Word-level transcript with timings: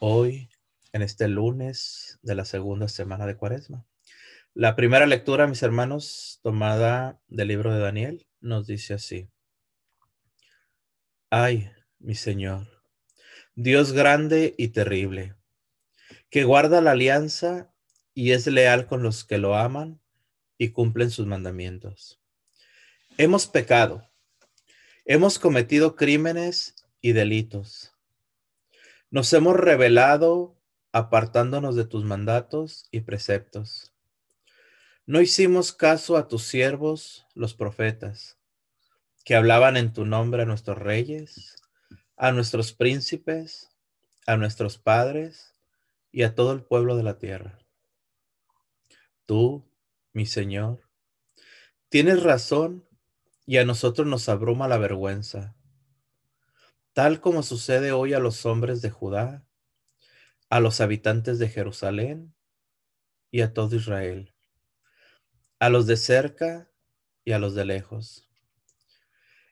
hoy 0.00 0.50
en 0.92 1.02
este 1.02 1.28
lunes 1.28 2.18
de 2.22 2.34
la 2.34 2.44
segunda 2.44 2.88
semana 2.88 3.24
de 3.24 3.36
Cuaresma. 3.36 3.86
La 4.54 4.74
primera 4.74 5.06
lectura, 5.06 5.46
mis 5.46 5.62
hermanos, 5.62 6.40
tomada 6.42 7.20
del 7.28 7.46
libro 7.46 7.72
de 7.72 7.78
Daniel, 7.78 8.26
nos 8.40 8.66
dice 8.66 8.94
así. 8.94 9.28
Ay, 11.30 11.70
mi 12.00 12.16
Señor, 12.16 12.66
Dios 13.54 13.92
grande 13.92 14.56
y 14.58 14.68
terrible, 14.68 15.36
que 16.28 16.42
guarda 16.42 16.80
la 16.80 16.92
alianza 16.92 17.72
y 18.14 18.32
es 18.32 18.48
leal 18.48 18.88
con 18.88 19.00
los 19.00 19.24
que 19.24 19.38
lo 19.38 19.54
aman 19.54 20.00
y 20.58 20.70
cumplen 20.70 21.12
sus 21.12 21.26
mandamientos. 21.26 22.20
Hemos 23.16 23.46
pecado, 23.46 24.10
hemos 25.04 25.38
cometido 25.38 25.94
crímenes 25.94 26.74
y 27.00 27.12
delitos 27.12 27.95
nos 29.10 29.32
hemos 29.32 29.56
revelado 29.56 30.56
apartándonos 30.92 31.76
de 31.76 31.84
tus 31.84 32.04
mandatos 32.04 32.86
y 32.90 33.00
preceptos. 33.00 33.92
No 35.06 35.20
hicimos 35.20 35.72
caso 35.72 36.16
a 36.16 36.26
tus 36.26 36.42
siervos, 36.42 37.26
los 37.34 37.54
profetas, 37.54 38.38
que 39.24 39.36
hablaban 39.36 39.76
en 39.76 39.92
tu 39.92 40.04
nombre 40.04 40.42
a 40.42 40.46
nuestros 40.46 40.78
reyes, 40.78 41.56
a 42.16 42.32
nuestros 42.32 42.72
príncipes, 42.72 43.70
a 44.26 44.36
nuestros 44.36 44.78
padres 44.78 45.54
y 46.10 46.22
a 46.22 46.34
todo 46.34 46.52
el 46.52 46.62
pueblo 46.62 46.96
de 46.96 47.02
la 47.02 47.18
tierra. 47.18 47.58
Tú, 49.26 49.64
mi 50.12 50.26
Señor, 50.26 50.80
tienes 51.88 52.22
razón 52.22 52.88
y 53.44 53.58
a 53.58 53.64
nosotros 53.64 54.06
nos 54.06 54.28
abruma 54.28 54.66
la 54.66 54.78
vergüenza 54.78 55.54
tal 56.96 57.20
como 57.20 57.42
sucede 57.42 57.92
hoy 57.92 58.14
a 58.14 58.18
los 58.20 58.46
hombres 58.46 58.80
de 58.80 58.88
Judá, 58.88 59.44
a 60.48 60.60
los 60.60 60.80
habitantes 60.80 61.38
de 61.38 61.50
Jerusalén 61.50 62.34
y 63.30 63.42
a 63.42 63.52
todo 63.52 63.76
Israel, 63.76 64.32
a 65.58 65.68
los 65.68 65.86
de 65.86 65.98
cerca 65.98 66.70
y 67.22 67.32
a 67.32 67.38
los 67.38 67.54
de 67.54 67.66
lejos. 67.66 68.30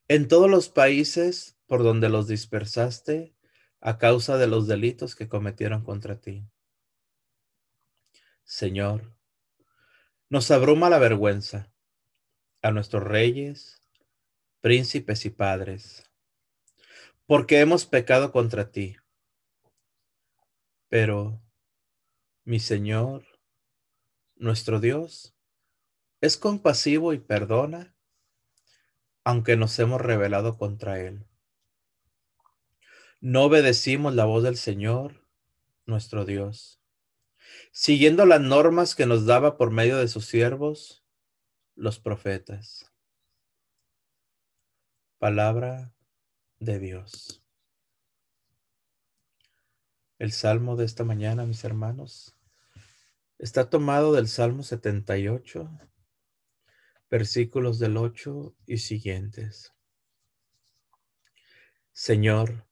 En 0.08 0.26
todos 0.26 0.48
los 0.48 0.70
países 0.70 1.58
por 1.66 1.82
donde 1.82 2.08
los 2.08 2.28
dispersaste 2.28 3.36
a 3.78 3.98
causa 3.98 4.38
de 4.38 4.46
los 4.46 4.66
delitos 4.66 5.14
que 5.14 5.28
cometieron 5.28 5.84
contra 5.84 6.22
ti. 6.22 6.48
Señor, 8.44 9.18
nos 10.30 10.50
abruma 10.50 10.88
la 10.88 10.98
vergüenza 10.98 11.70
a 12.62 12.70
nuestros 12.70 13.02
reyes, 13.02 13.82
príncipes 14.62 15.26
y 15.26 15.30
padres 15.30 16.10
porque 17.26 17.60
hemos 17.60 17.86
pecado 17.86 18.32
contra 18.32 18.70
ti. 18.70 18.96
Pero, 20.88 21.42
mi 22.44 22.60
Señor, 22.60 23.24
nuestro 24.36 24.78
Dios, 24.80 25.34
es 26.20 26.36
compasivo 26.36 27.12
y 27.12 27.18
perdona, 27.18 27.94
aunque 29.24 29.56
nos 29.56 29.78
hemos 29.78 30.00
rebelado 30.00 30.58
contra 30.58 31.00
Él. 31.00 31.26
No 33.20 33.44
obedecimos 33.44 34.14
la 34.14 34.26
voz 34.26 34.42
del 34.42 34.58
Señor, 34.58 35.26
nuestro 35.86 36.26
Dios, 36.26 36.82
siguiendo 37.72 38.26
las 38.26 38.40
normas 38.40 38.94
que 38.94 39.06
nos 39.06 39.24
daba 39.24 39.56
por 39.56 39.70
medio 39.70 39.96
de 39.96 40.08
sus 40.08 40.26
siervos, 40.26 41.04
los 41.74 41.98
profetas. 41.98 42.92
Palabra 45.18 45.94
de 46.60 46.78
Dios. 46.78 47.42
El 50.18 50.32
salmo 50.32 50.76
de 50.76 50.84
esta 50.84 51.04
mañana, 51.04 51.44
mis 51.44 51.64
hermanos, 51.64 52.36
está 53.38 53.68
tomado 53.68 54.12
del 54.12 54.28
Salmo 54.28 54.62
78, 54.62 55.68
versículos 57.10 57.78
del 57.78 57.96
8 57.96 58.54
y 58.66 58.78
siguientes. 58.78 59.74
Señor, 61.92 62.66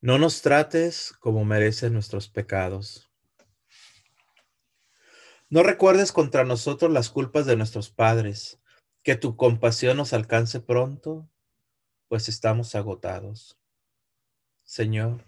no 0.00 0.18
nos 0.18 0.42
trates 0.42 1.12
como 1.20 1.44
merecen 1.44 1.92
nuestros 1.92 2.28
pecados. 2.28 3.10
No 5.48 5.62
recuerdes 5.62 6.12
contra 6.12 6.44
nosotros 6.44 6.90
las 6.90 7.10
culpas 7.10 7.46
de 7.46 7.56
nuestros 7.56 7.90
padres, 7.90 8.58
que 9.02 9.16
tu 9.16 9.36
compasión 9.36 9.96
nos 9.96 10.12
alcance 10.12 10.60
pronto 10.60 11.28
pues 12.12 12.28
estamos 12.28 12.74
agotados. 12.74 13.58
Señor, 14.64 15.24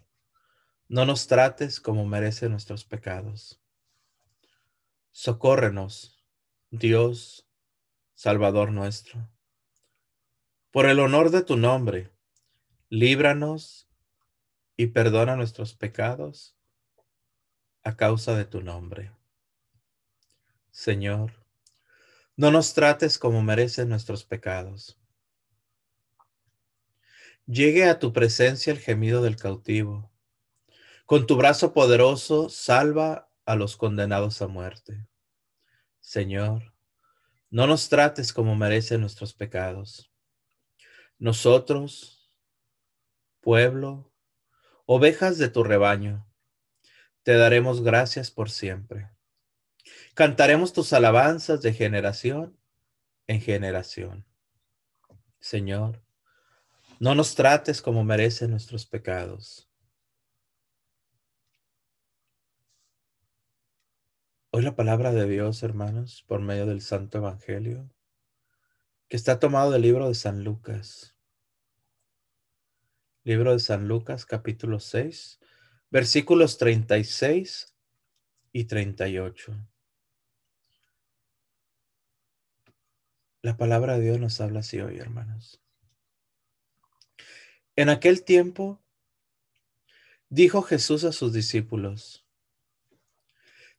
no 0.86 1.06
nos 1.06 1.26
trates 1.26 1.80
como 1.80 2.04
merecen 2.04 2.50
nuestros 2.50 2.84
pecados. 2.84 3.58
Socórrenos, 5.10 6.22
Dios, 6.70 7.48
Salvador 8.14 8.70
nuestro. 8.70 9.26
Por 10.70 10.84
el 10.84 11.00
honor 11.00 11.30
de 11.30 11.42
tu 11.42 11.56
nombre, 11.56 12.10
líbranos 12.90 13.88
y 14.76 14.88
perdona 14.88 15.36
nuestros 15.36 15.72
pecados 15.72 16.54
a 17.82 17.96
causa 17.96 18.36
de 18.36 18.44
tu 18.44 18.60
nombre. 18.60 19.10
Señor, 20.70 21.32
no 22.36 22.50
nos 22.50 22.74
trates 22.74 23.18
como 23.18 23.42
merecen 23.42 23.88
nuestros 23.88 24.24
pecados 24.24 24.98
Llegue 27.46 27.84
a 27.84 27.98
tu 27.98 28.12
presencia 28.12 28.72
el 28.72 28.78
gemido 28.78 29.22
del 29.22 29.36
cautivo. 29.36 30.10
Con 31.04 31.26
tu 31.26 31.36
brazo 31.36 31.74
poderoso, 31.74 32.48
salva 32.48 33.30
a 33.44 33.54
los 33.54 33.76
condenados 33.76 34.40
a 34.40 34.48
muerte. 34.48 35.06
Señor, 36.00 36.72
no 37.50 37.66
nos 37.66 37.90
trates 37.90 38.32
como 38.32 38.56
merecen 38.56 39.02
nuestros 39.02 39.34
pecados. 39.34 40.10
Nosotros, 41.18 42.30
pueblo, 43.40 44.10
ovejas 44.86 45.36
de 45.36 45.48
tu 45.50 45.64
rebaño, 45.64 46.26
te 47.24 47.34
daremos 47.34 47.82
gracias 47.82 48.30
por 48.30 48.50
siempre. 48.50 49.10
Cantaremos 50.14 50.72
tus 50.72 50.92
alabanzas 50.94 51.60
de 51.60 51.74
generación 51.74 52.58
en 53.26 53.40
generación. 53.40 54.24
Señor, 55.40 56.03
no 57.04 57.14
nos 57.14 57.34
trates 57.34 57.82
como 57.82 58.02
merecen 58.02 58.50
nuestros 58.50 58.86
pecados. 58.86 59.70
Hoy 64.50 64.62
la 64.62 64.74
palabra 64.74 65.12
de 65.12 65.28
Dios, 65.28 65.62
hermanos, 65.62 66.24
por 66.26 66.40
medio 66.40 66.64
del 66.64 66.80
Santo 66.80 67.18
Evangelio, 67.18 67.90
que 69.06 69.18
está 69.18 69.38
tomado 69.38 69.70
del 69.70 69.82
libro 69.82 70.08
de 70.08 70.14
San 70.14 70.44
Lucas. 70.44 71.14
Libro 73.22 73.52
de 73.52 73.58
San 73.58 73.86
Lucas, 73.86 74.24
capítulo 74.24 74.80
6, 74.80 75.40
versículos 75.90 76.56
36 76.56 77.76
y 78.50 78.64
38. 78.64 79.54
La 83.42 83.58
palabra 83.58 83.98
de 83.98 84.04
Dios 84.04 84.18
nos 84.18 84.40
habla 84.40 84.60
así 84.60 84.80
hoy, 84.80 84.96
hermanos. 84.96 85.63
En 87.76 87.88
aquel 87.88 88.22
tiempo, 88.22 88.80
dijo 90.28 90.62
Jesús 90.62 91.02
a 91.02 91.10
sus 91.10 91.32
discípulos, 91.32 92.24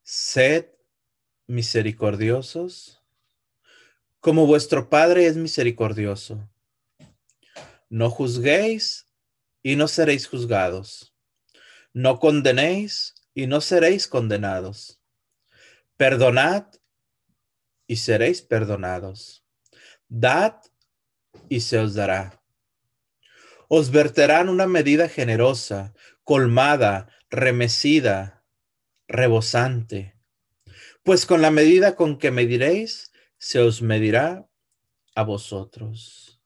sed 0.03 0.67
misericordiosos, 1.47 3.01
como 4.19 4.47
vuestro 4.47 4.89
Padre 4.89 5.27
es 5.27 5.37
misericordioso. 5.37 6.49
No 7.89 8.09
juzguéis 8.09 9.07
y 9.63 9.77
no 9.77 9.87
seréis 9.87 10.27
juzgados. 10.27 11.15
No 11.93 12.19
condenéis 12.19 13.15
y 13.33 13.47
no 13.47 13.61
seréis 13.61 14.07
condenados. 14.07 14.99
Perdonad 15.95 16.65
y 17.87 17.95
seréis 17.95 18.41
perdonados. 18.41 19.45
Dad 20.09 20.55
y 21.47 21.61
se 21.61 21.77
os 21.77 21.93
dará 21.93 22.41
os 23.67 23.91
verterán 23.91 24.49
una 24.49 24.67
medida 24.67 25.09
generosa, 25.09 25.93
colmada, 26.23 27.09
remecida, 27.29 28.43
rebosante. 29.07 30.15
Pues 31.03 31.25
con 31.25 31.41
la 31.41 31.51
medida 31.51 31.95
con 31.95 32.17
que 32.17 32.31
mediréis, 32.31 33.11
se 33.37 33.59
os 33.59 33.81
medirá 33.81 34.47
a 35.15 35.23
vosotros. 35.23 36.41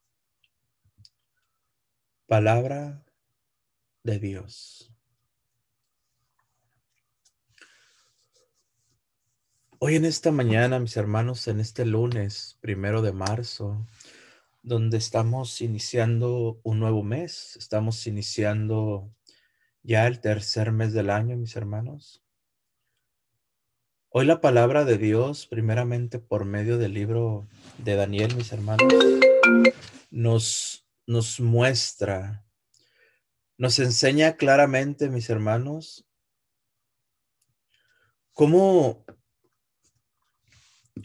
Palabra 2.28 3.06
de 4.04 4.20
Dios. 4.20 4.92
Hoy 9.80 9.96
en 9.96 10.04
esta 10.04 10.32
mañana, 10.32 10.78
mis 10.78 10.98
hermanos, 10.98 11.48
en 11.48 11.62
este 11.62 11.86
lunes 11.86 12.58
primero 12.60 13.02
de 13.02 13.14
marzo, 13.14 13.88
donde 14.62 14.98
estamos 14.98 15.62
iniciando 15.62 16.60
un 16.64 16.80
nuevo 16.80 17.04
mes, 17.04 17.56
estamos 17.58 18.06
iniciando 18.08 19.10
ya 19.84 20.08
el 20.08 20.20
tercer 20.20 20.72
mes 20.72 20.94
del 20.94 21.10
año, 21.10 21.38
mis 21.38 21.56
hermanos. 21.56 22.24
Hoy 24.10 24.26
la 24.26 24.42
palabra 24.42 24.86
de 24.86 24.98
Dios, 24.98 25.46
primeramente 25.48 26.20
por 26.20 26.44
medio 26.44 26.78
del 26.78 26.94
libro 26.94 27.48
de 27.78 27.96
Daniel, 27.96 28.36
mis 28.36 28.52
hermanos, 28.52 28.92
nos, 30.10 30.88
nos 31.06 31.40
muestra, 31.40 32.44
nos 33.58 33.80
enseña 33.80 34.36
claramente, 34.36 35.10
mis 35.10 35.30
hermanos, 35.30 36.06
cómo 38.34 39.06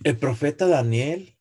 el 0.03 0.19
profeta 0.19 0.67
Daniel 0.67 1.34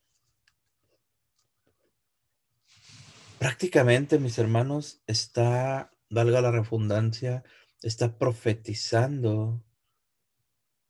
prácticamente, 3.44 4.20
mis 4.20 4.38
hermanos, 4.38 5.04
está, 5.06 5.92
valga 6.10 6.40
la 6.40 6.50
refundancia, 6.50 7.44
está 7.82 8.18
profetizando 8.18 9.62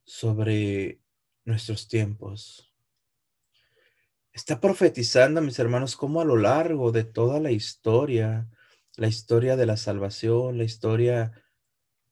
sobre 0.03 1.01
nuestros 1.45 1.88
tiempos. 1.88 2.71
Está 4.33 4.61
profetizando, 4.61 5.41
mis 5.41 5.57
hermanos, 5.57 5.95
cómo 5.95 6.21
a 6.21 6.25
lo 6.25 6.38
largo 6.38 6.91
de 6.91 7.03
toda 7.03 7.39
la 7.39 7.50
historia, 7.50 8.47
la 8.97 9.07
historia 9.07 9.56
de 9.56 9.65
la 9.65 9.75
salvación, 9.75 10.59
la 10.59 10.63
historia 10.63 11.31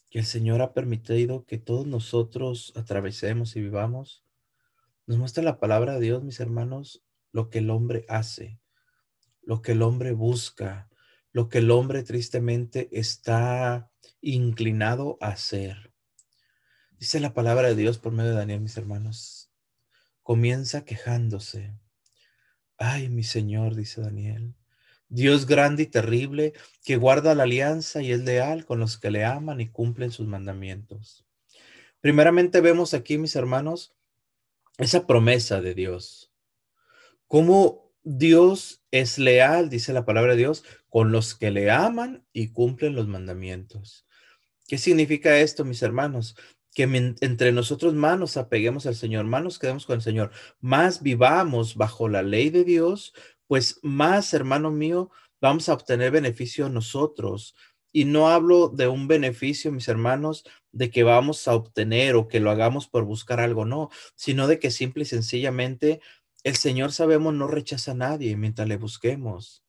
que 0.09 0.17
el 0.17 0.25
Señor 0.25 0.63
ha 0.63 0.73
permitido 0.73 1.45
que 1.45 1.59
todos 1.59 1.85
nosotros 1.85 2.73
atravesemos 2.75 3.55
y 3.55 3.61
vivamos, 3.61 4.25
nos 5.05 5.19
muestra 5.19 5.43
la 5.43 5.59
palabra 5.59 5.93
de 5.93 5.99
Dios, 5.99 6.23
mis 6.23 6.39
hermanos, 6.39 7.03
lo 7.31 7.51
que 7.51 7.59
el 7.59 7.69
hombre 7.69 8.07
hace, 8.09 8.59
lo 9.43 9.61
que 9.61 9.73
el 9.73 9.81
hombre 9.81 10.11
busca, 10.13 10.89
lo 11.31 11.49
que 11.49 11.59
el 11.59 11.71
hombre 11.71 12.03
tristemente 12.03 12.89
está 12.91 13.89
inclinado 14.21 15.17
a 15.21 15.29
hacer. 15.29 15.93
Dice 16.97 17.19
la 17.19 17.33
palabra 17.33 17.69
de 17.69 17.75
Dios 17.75 17.97
por 17.97 18.11
medio 18.11 18.31
de 18.31 18.37
Daniel, 18.37 18.61
mis 18.61 18.77
hermanos. 18.77 19.51
Comienza 20.21 20.85
quejándose. 20.85 21.73
Ay, 22.77 23.09
mi 23.09 23.23
Señor, 23.23 23.75
dice 23.75 24.01
Daniel. 24.01 24.55
Dios 25.09 25.45
grande 25.45 25.83
y 25.83 25.87
terrible, 25.87 26.53
que 26.85 26.95
guarda 26.95 27.35
la 27.35 27.43
alianza 27.43 28.01
y 28.01 28.11
es 28.11 28.21
leal 28.21 28.65
con 28.65 28.79
los 28.79 28.97
que 28.97 29.11
le 29.11 29.25
aman 29.25 29.59
y 29.59 29.69
cumplen 29.69 30.11
sus 30.11 30.25
mandamientos. 30.25 31.25
Primeramente 31.99 32.61
vemos 32.61 32.93
aquí, 32.93 33.17
mis 33.17 33.35
hermanos, 33.35 33.93
esa 34.77 35.05
promesa 35.05 35.59
de 35.59 35.73
Dios. 35.75 36.31
Cómo 37.27 37.90
Dios 38.03 38.83
es 38.91 39.19
leal, 39.19 39.69
dice 39.69 39.93
la 39.93 40.05
palabra 40.05 40.31
de 40.31 40.39
Dios, 40.39 40.63
con 40.89 41.11
los 41.11 41.35
que 41.35 41.51
le 41.51 41.71
aman 41.71 42.25
y 42.33 42.49
cumplen 42.49 42.95
los 42.95 43.07
mandamientos. 43.07 44.05
¿Qué 44.67 44.77
significa 44.77 45.39
esto, 45.39 45.65
mis 45.65 45.81
hermanos? 45.81 46.35
Que 46.73 46.83
entre 47.21 47.51
nosotros 47.51 47.93
más 47.93 48.17
nos 48.17 48.37
apeguemos 48.37 48.85
al 48.85 48.95
Señor, 48.95 49.25
más 49.25 49.43
nos 49.43 49.59
quedemos 49.59 49.85
con 49.85 49.97
el 49.97 50.01
Señor, 50.01 50.31
más 50.59 51.03
vivamos 51.03 51.75
bajo 51.75 52.07
la 52.07 52.23
ley 52.23 52.49
de 52.49 52.63
Dios, 52.63 53.13
pues 53.47 53.79
más, 53.83 54.33
hermano 54.33 54.71
mío, 54.71 55.11
vamos 55.41 55.67
a 55.67 55.73
obtener 55.73 56.11
beneficio 56.11 56.69
nosotros. 56.69 57.55
Y 57.91 58.05
no 58.05 58.29
hablo 58.29 58.69
de 58.69 58.87
un 58.87 59.09
beneficio, 59.09 59.71
mis 59.73 59.89
hermanos, 59.89 60.45
de 60.71 60.89
que 60.89 61.03
vamos 61.03 61.45
a 61.49 61.55
obtener 61.55 62.15
o 62.15 62.29
que 62.29 62.39
lo 62.39 62.49
hagamos 62.49 62.87
por 62.87 63.03
buscar 63.03 63.41
algo, 63.41 63.65
no, 63.65 63.89
sino 64.15 64.47
de 64.47 64.59
que 64.59 64.71
simple 64.71 65.03
y 65.03 65.07
sencillamente 65.07 65.99
el 66.43 66.55
Señor 66.55 66.91
sabemos 66.91 67.33
no 67.33 67.47
rechaza 67.47 67.91
a 67.91 67.95
nadie 67.95 68.35
mientras 68.35 68.67
le 68.67 68.77
busquemos. 68.77 69.63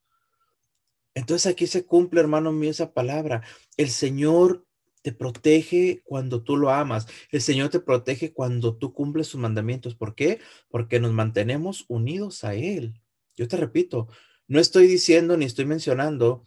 Entonces 1.15 1.51
aquí 1.51 1.67
se 1.67 1.85
cumple, 1.85 2.21
hermano 2.21 2.51
mío, 2.51 2.71
esa 2.71 2.93
palabra. 2.93 3.43
El 3.77 3.89
Señor 3.89 4.65
te 5.03 5.11
protege 5.11 6.01
cuando 6.05 6.43
tú 6.43 6.57
lo 6.57 6.71
amas. 6.71 7.07
El 7.29 7.41
Señor 7.41 7.69
te 7.69 7.79
protege 7.79 8.33
cuando 8.33 8.77
tú 8.77 8.93
cumples 8.93 9.27
sus 9.27 9.39
mandamientos. 9.39 9.95
¿Por 9.95 10.15
qué? 10.15 10.39
Porque 10.69 10.99
nos 10.99 11.11
mantenemos 11.11 11.85
unidos 11.87 12.43
a 12.43 12.55
Él. 12.55 12.99
Yo 13.35 13.47
te 13.47 13.57
repito, 13.57 14.07
no 14.47 14.59
estoy 14.59 14.87
diciendo 14.87 15.37
ni 15.37 15.45
estoy 15.45 15.65
mencionando 15.65 16.45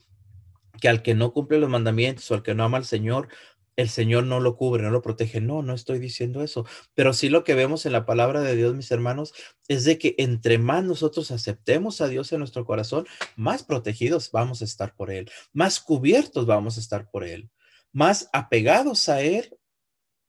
que 0.81 0.88
al 0.88 1.02
que 1.02 1.14
no 1.14 1.32
cumple 1.32 1.58
los 1.58 1.70
mandamientos 1.70 2.31
o 2.31 2.34
al 2.34 2.43
que 2.43 2.55
no 2.55 2.64
ama 2.64 2.79
al 2.79 2.84
Señor, 2.84 3.29
el 3.76 3.90
Señor 3.90 4.25
no 4.25 4.40
lo 4.40 4.56
cubre, 4.56 4.82
no 4.82 4.90
lo 4.90 5.02
protege. 5.02 5.40
No, 5.40 5.62
no 5.62 5.75
estoy 5.75 5.99
diciendo 5.99 6.43
eso. 6.43 6.67
Pero 6.94 7.12
sí 7.12 7.28
lo 7.28 7.44
que 7.44 7.55
vemos 7.55 7.87
en 7.87 7.93
la 7.93 8.06
palabra 8.06 8.40
de 8.40 8.56
Dios, 8.56 8.75
mis 8.75 8.90
hermanos, 8.90 9.34
es 9.69 9.84
de 9.84 9.99
que 9.99 10.14
entre 10.19 10.58
más 10.58 10.82
nosotros 10.82 11.31
aceptemos 11.31 12.00
a 12.00 12.08
Dios 12.08 12.32
en 12.32 12.38
nuestro 12.40 12.64
corazón, 12.64 13.06
más 13.37 13.62
protegidos 13.62 14.31
vamos 14.32 14.62
a 14.62 14.64
estar 14.64 14.94
por 14.96 15.11
Él, 15.11 15.31
más 15.52 15.78
cubiertos 15.78 16.46
vamos 16.46 16.78
a 16.78 16.81
estar 16.81 17.11
por 17.11 17.25
Él, 17.25 17.50
más 17.93 18.31
apegados 18.32 19.08
a 19.08 19.20
Él 19.20 19.56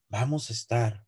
vamos 0.09 0.49
a 0.49 0.53
estar. 0.53 1.05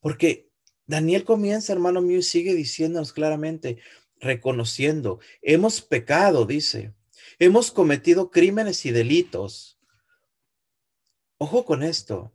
Porque 0.00 0.50
Daniel 0.86 1.24
comienza, 1.24 1.72
hermano 1.72 2.02
mío, 2.02 2.18
y 2.18 2.22
sigue 2.22 2.54
diciéndonos 2.54 3.12
claramente, 3.12 3.78
reconociendo, 4.20 5.20
hemos 5.42 5.80
pecado, 5.80 6.44
dice, 6.44 6.94
hemos 7.38 7.70
cometido 7.70 8.30
crímenes 8.30 8.84
y 8.84 8.90
delitos 8.90 9.77
Ojo 11.38 11.64
con 11.64 11.84
esto. 11.84 12.32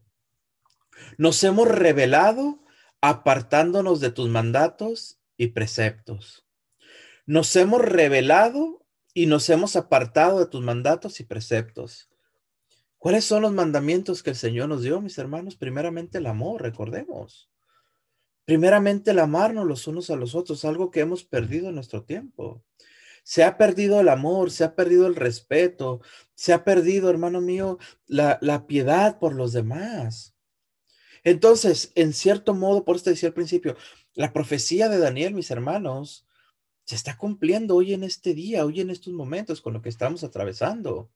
Nos 1.18 1.44
hemos 1.44 1.68
revelado 1.68 2.64
apartándonos 3.02 4.00
de 4.00 4.12
tus 4.12 4.30
mandatos 4.30 5.20
y 5.36 5.48
preceptos. 5.48 6.46
Nos 7.26 7.54
hemos 7.58 7.82
revelado 7.82 8.86
y 9.14 9.26
nos 9.26 9.50
hemos 9.50 9.76
apartado 9.76 10.40
de 10.40 10.46
tus 10.46 10.62
mandatos 10.62 11.20
y 11.20 11.26
preceptos. 11.26 12.10
¿Cuáles 12.98 13.26
son 13.26 13.42
los 13.42 13.52
mandamientos 13.52 14.24
que 14.24 14.30
el 14.30 14.38
Señor 14.38 14.70
nos 14.70 14.84
dio, 14.84 15.02
mis 15.02 15.18
hermanos? 15.18 15.58
Primeramente 15.58 16.20
el 16.20 16.26
amor, 16.26 16.62
recordemos. 16.62 17.52
Primeramente 18.46 19.12
el 19.12 19.20
amarnos 19.20 19.68
los 19.68 19.86
unos 19.88 20.10
a 20.10 20.16
los 20.16 20.34
otros, 20.34 20.64
algo 20.64 20.92
que 20.92 21.02
hemos 21.02 21.26
perdido 21.26 21.68
en 21.68 21.76
nuestro 21.76 22.04
tiempo. 22.04 22.64
Se 23.24 23.44
ha 23.44 23.58
perdido 23.58 24.02
el 24.02 24.10
amor, 24.10 24.52
se 24.52 24.66
ha 24.66 24.75
perdido 24.75 25.08
el 25.08 25.16
respeto, 25.16 26.02
se 26.36 26.54
ha 26.54 26.64
perdido, 26.66 27.10
hermano 27.10 27.40
mío, 27.40 27.80
la, 28.06 28.68
piedad 28.68 29.18
por 29.18 29.34
los 29.34 29.54
demás. 29.54 30.36
Entonces, 31.24 31.94
en 31.96 32.12
cierto 32.14 32.54
modo, 32.54 32.84
por 32.84 32.98
esto 32.98 33.10
decía 33.10 33.30
al 33.30 33.34
principio, 33.34 33.78
la 34.14 34.34
profecía 34.34 34.90
de 34.90 35.00
Daniel, 35.00 35.34
mis 35.34 35.52
hermanos, 35.52 36.28
se 36.86 36.96
está 36.96 37.18
cumpliendo 37.18 37.75
hoy 37.75 37.94
en 37.94 38.04
este 38.04 38.34
día, 38.34 38.66
hoy 38.66 38.81
en 38.81 38.90
estos 38.90 39.14
momentos, 39.14 39.62
con 39.62 39.74
lo 39.74 39.81
que 39.81 39.90
estamos 39.90 40.26
atravesando. 40.26 41.10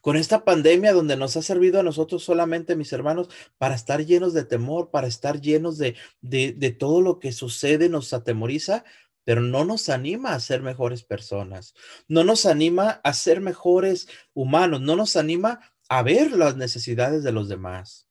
Con 0.00 0.16
esta 0.16 0.44
pandemia 0.44 0.94
donde 0.94 1.16
nos 1.16 1.36
ha 1.36 1.42
servido 1.42 1.80
a 1.80 1.82
nosotros 1.82 2.24
solamente, 2.24 2.76
mis 2.76 2.92
hermanos, 2.92 3.28
para 3.58 3.74
estar 3.74 4.04
llenos 4.04 4.32
de 4.32 4.44
temor, 4.44 4.90
para 4.90 5.08
estar 5.08 5.40
llenos 5.40 5.76
de, 5.76 5.96
de, 6.22 6.52
de 6.52 6.70
todo 6.70 7.02
lo 7.02 7.18
que 7.18 7.32
sucede, 7.32 7.90
nos 7.90 8.14
atemoriza, 8.14 8.84
pero 9.26 9.40
no 9.40 9.64
nos 9.64 9.88
anima 9.88 10.34
a 10.34 10.40
ser 10.40 10.62
mejores 10.62 11.02
personas, 11.02 11.74
no 12.06 12.22
nos 12.22 12.46
anima 12.46 13.00
a 13.02 13.12
ser 13.12 13.40
mejores 13.40 14.06
humanos, 14.34 14.80
no 14.80 14.94
nos 14.94 15.16
anima 15.16 15.72
a 15.88 16.04
ver 16.04 16.30
las 16.30 16.56
necesidades 16.56 17.24
de 17.24 17.32
los 17.32 17.48
demás. 17.48 18.06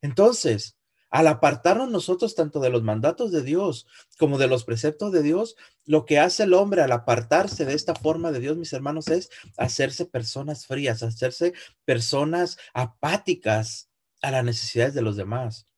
Entonces, 0.00 0.76
al 1.10 1.28
apartarnos 1.28 1.92
nosotros 1.92 2.34
tanto 2.34 2.58
de 2.58 2.70
los 2.70 2.82
mandatos 2.82 3.30
de 3.30 3.42
Dios 3.42 3.86
como 4.18 4.36
de 4.36 4.48
los 4.48 4.64
preceptos 4.64 5.12
de 5.12 5.22
Dios, 5.22 5.54
lo 5.84 6.06
que 6.06 6.18
hace 6.18 6.42
el 6.42 6.54
hombre 6.54 6.82
al 6.82 6.90
apartarse 6.90 7.64
de 7.64 7.74
esta 7.74 7.94
forma 7.94 8.32
de 8.32 8.40
Dios, 8.40 8.56
mis 8.56 8.72
hermanos, 8.72 9.06
es 9.06 9.30
hacerse 9.56 10.06
personas 10.06 10.66
frías, 10.66 11.04
hacerse 11.04 11.52
personas 11.84 12.58
apáticas 12.74 13.90
a 14.22 14.32
las 14.32 14.44
necesidades 14.44 14.94
de 14.94 15.02
los 15.02 15.14
demás. 15.14 15.68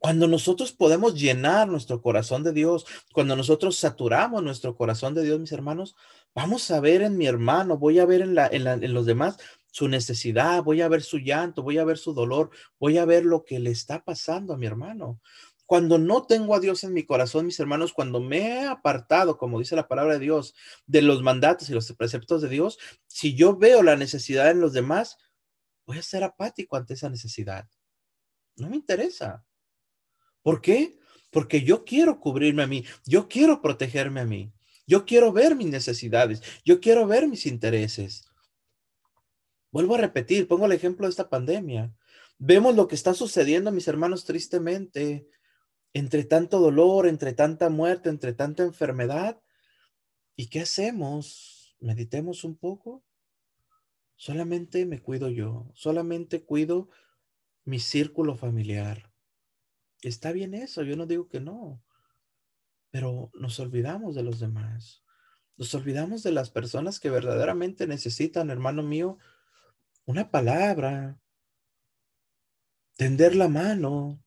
Cuando 0.00 0.26
nosotros 0.26 0.72
podemos 0.72 1.14
llenar 1.14 1.68
nuestro 1.68 2.00
corazón 2.00 2.42
de 2.42 2.54
Dios, 2.54 2.86
cuando 3.12 3.36
nosotros 3.36 3.76
saturamos 3.76 4.42
nuestro 4.42 4.74
corazón 4.74 5.14
de 5.14 5.22
Dios, 5.22 5.38
mis 5.38 5.52
hermanos, 5.52 5.94
vamos 6.34 6.70
a 6.70 6.80
ver 6.80 7.02
en 7.02 7.18
mi 7.18 7.26
hermano, 7.26 7.76
voy 7.76 7.98
a 7.98 8.06
ver 8.06 8.22
en, 8.22 8.94
los 8.94 9.04
demás 9.04 9.36
su 9.70 9.88
necesidad, 9.88 10.62
voy 10.62 10.80
a 10.80 10.88
ver 10.88 11.02
su 11.02 11.18
llanto, 11.18 11.62
voy 11.62 11.76
a 11.76 11.84
ver 11.84 11.98
su 11.98 12.14
dolor, 12.14 12.48
voy 12.78 12.96
a 12.96 13.04
ver 13.04 13.26
lo 13.26 13.44
que 13.44 13.60
le 13.60 13.70
está 13.70 14.02
pasando 14.02 14.54
a 14.54 14.56
mi 14.56 14.64
hermano. 14.64 15.20
Cuando 15.66 15.98
no 15.98 16.24
tengo 16.26 16.54
a 16.54 16.60
Dios 16.60 16.82
en 16.82 16.94
mi 16.94 17.04
corazón, 17.04 17.44
mis 17.44 17.60
hermanos, 17.60 17.92
cuando 17.92 18.20
me 18.20 18.38
he 18.38 18.66
apartado, 18.66 19.36
como 19.36 19.58
dice 19.58 19.76
la 19.76 19.86
palabra 19.86 20.14
de 20.14 20.20
Dios, 20.20 20.54
de 20.86 21.02
los 21.02 21.22
mandatos 21.22 21.68
y 21.68 21.74
los 21.74 21.92
preceptos 21.92 22.40
de 22.40 22.48
Dios, 22.48 22.78
si 23.06 23.34
yo 23.34 23.54
veo 23.54 23.82
la 23.82 23.96
necesidad 23.96 24.50
en 24.50 24.62
los 24.62 24.72
demás, 24.72 25.18
voy 25.84 25.98
a 25.98 26.02
ser 26.02 26.24
apático 26.24 26.76
ante 26.76 26.94
esa 26.94 27.10
necesidad. 27.10 27.68
No 28.56 28.70
me 28.70 28.76
interesa. 28.76 29.44
¿Por 30.42 30.60
qué? 30.60 30.98
Porque 31.30 31.62
yo 31.62 31.84
quiero 31.84 32.20
cubrirme 32.20 32.62
a 32.62 32.66
mí, 32.66 32.84
yo 33.06 33.28
quiero 33.28 33.62
protegerme 33.62 34.20
a 34.20 34.24
mí, 34.24 34.52
yo 34.86 35.04
quiero 35.04 35.32
ver 35.32 35.54
mis 35.54 35.68
necesidades, 35.68 36.42
yo 36.64 36.80
quiero 36.80 37.06
ver 37.06 37.28
mis 37.28 37.46
intereses. 37.46 38.24
Vuelvo 39.70 39.94
a 39.94 39.98
repetir, 39.98 40.48
pongo 40.48 40.66
el 40.66 40.72
ejemplo 40.72 41.06
de 41.06 41.10
esta 41.10 41.28
pandemia. 41.28 41.94
Vemos 42.38 42.74
lo 42.74 42.88
que 42.88 42.96
está 42.96 43.14
sucediendo, 43.14 43.70
mis 43.70 43.86
hermanos, 43.86 44.24
tristemente, 44.24 45.28
entre 45.92 46.24
tanto 46.24 46.58
dolor, 46.58 47.06
entre 47.06 47.32
tanta 47.34 47.68
muerte, 47.68 48.08
entre 48.08 48.32
tanta 48.32 48.64
enfermedad. 48.64 49.40
¿Y 50.34 50.48
qué 50.48 50.60
hacemos? 50.60 51.76
Meditemos 51.80 52.44
un 52.44 52.56
poco. 52.56 53.04
Solamente 54.16 54.86
me 54.86 55.00
cuido 55.00 55.28
yo, 55.28 55.70
solamente 55.74 56.44
cuido 56.44 56.90
mi 57.64 57.78
círculo 57.78 58.36
familiar. 58.36 59.09
Está 60.02 60.32
bien 60.32 60.54
eso, 60.54 60.82
yo 60.82 60.96
no 60.96 61.06
digo 61.06 61.28
que 61.28 61.40
no, 61.40 61.82
pero 62.90 63.30
nos 63.34 63.60
olvidamos 63.60 64.14
de 64.14 64.22
los 64.22 64.40
demás. 64.40 65.04
Nos 65.56 65.74
olvidamos 65.74 66.22
de 66.22 66.32
las 66.32 66.50
personas 66.50 67.00
que 67.00 67.10
verdaderamente 67.10 67.86
necesitan, 67.86 68.50
hermano 68.50 68.82
mío, 68.82 69.18
una 70.06 70.30
palabra, 70.30 71.20
tender 72.96 73.36
la 73.36 73.48
mano, 73.48 74.22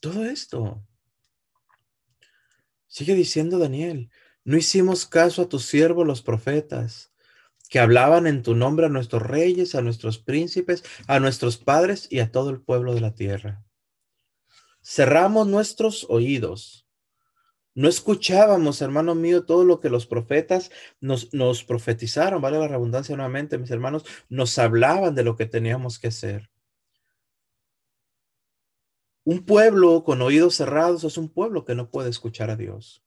todo 0.00 0.24
esto. 0.24 0.86
Sigue 2.86 3.14
diciendo 3.14 3.58
Daniel, 3.58 4.10
no 4.44 4.56
hicimos 4.56 5.04
caso 5.04 5.42
a 5.42 5.48
tus 5.48 5.64
siervos 5.66 6.06
los 6.06 6.22
profetas, 6.22 7.12
que 7.68 7.80
hablaban 7.80 8.26
en 8.26 8.42
tu 8.42 8.54
nombre 8.54 8.86
a 8.86 8.88
nuestros 8.88 9.22
reyes, 9.22 9.74
a 9.74 9.82
nuestros 9.82 10.18
príncipes, 10.18 10.84
a 11.06 11.20
nuestros 11.20 11.58
padres 11.58 12.06
y 12.10 12.20
a 12.20 12.32
todo 12.32 12.50
el 12.50 12.62
pueblo 12.62 12.94
de 12.94 13.00
la 13.00 13.14
tierra. 13.14 13.67
Cerramos 14.90 15.46
nuestros 15.46 16.06
oídos. 16.08 16.88
No 17.74 17.90
escuchábamos, 17.90 18.80
hermano 18.80 19.14
mío, 19.14 19.44
todo 19.44 19.62
lo 19.62 19.80
que 19.80 19.90
los 19.90 20.06
profetas 20.06 20.70
nos, 20.98 21.34
nos 21.34 21.62
profetizaron, 21.62 22.40
vale 22.40 22.58
la 22.58 22.68
redundancia 22.68 23.14
nuevamente, 23.14 23.58
mis 23.58 23.70
hermanos, 23.70 24.06
nos 24.30 24.58
hablaban 24.58 25.14
de 25.14 25.24
lo 25.24 25.36
que 25.36 25.44
teníamos 25.44 25.98
que 25.98 26.08
hacer. 26.08 26.50
Un 29.24 29.44
pueblo 29.44 30.04
con 30.04 30.22
oídos 30.22 30.54
cerrados 30.54 31.04
es 31.04 31.18
un 31.18 31.28
pueblo 31.28 31.66
que 31.66 31.74
no 31.74 31.90
puede 31.90 32.08
escuchar 32.08 32.48
a 32.48 32.56
Dios. 32.56 33.04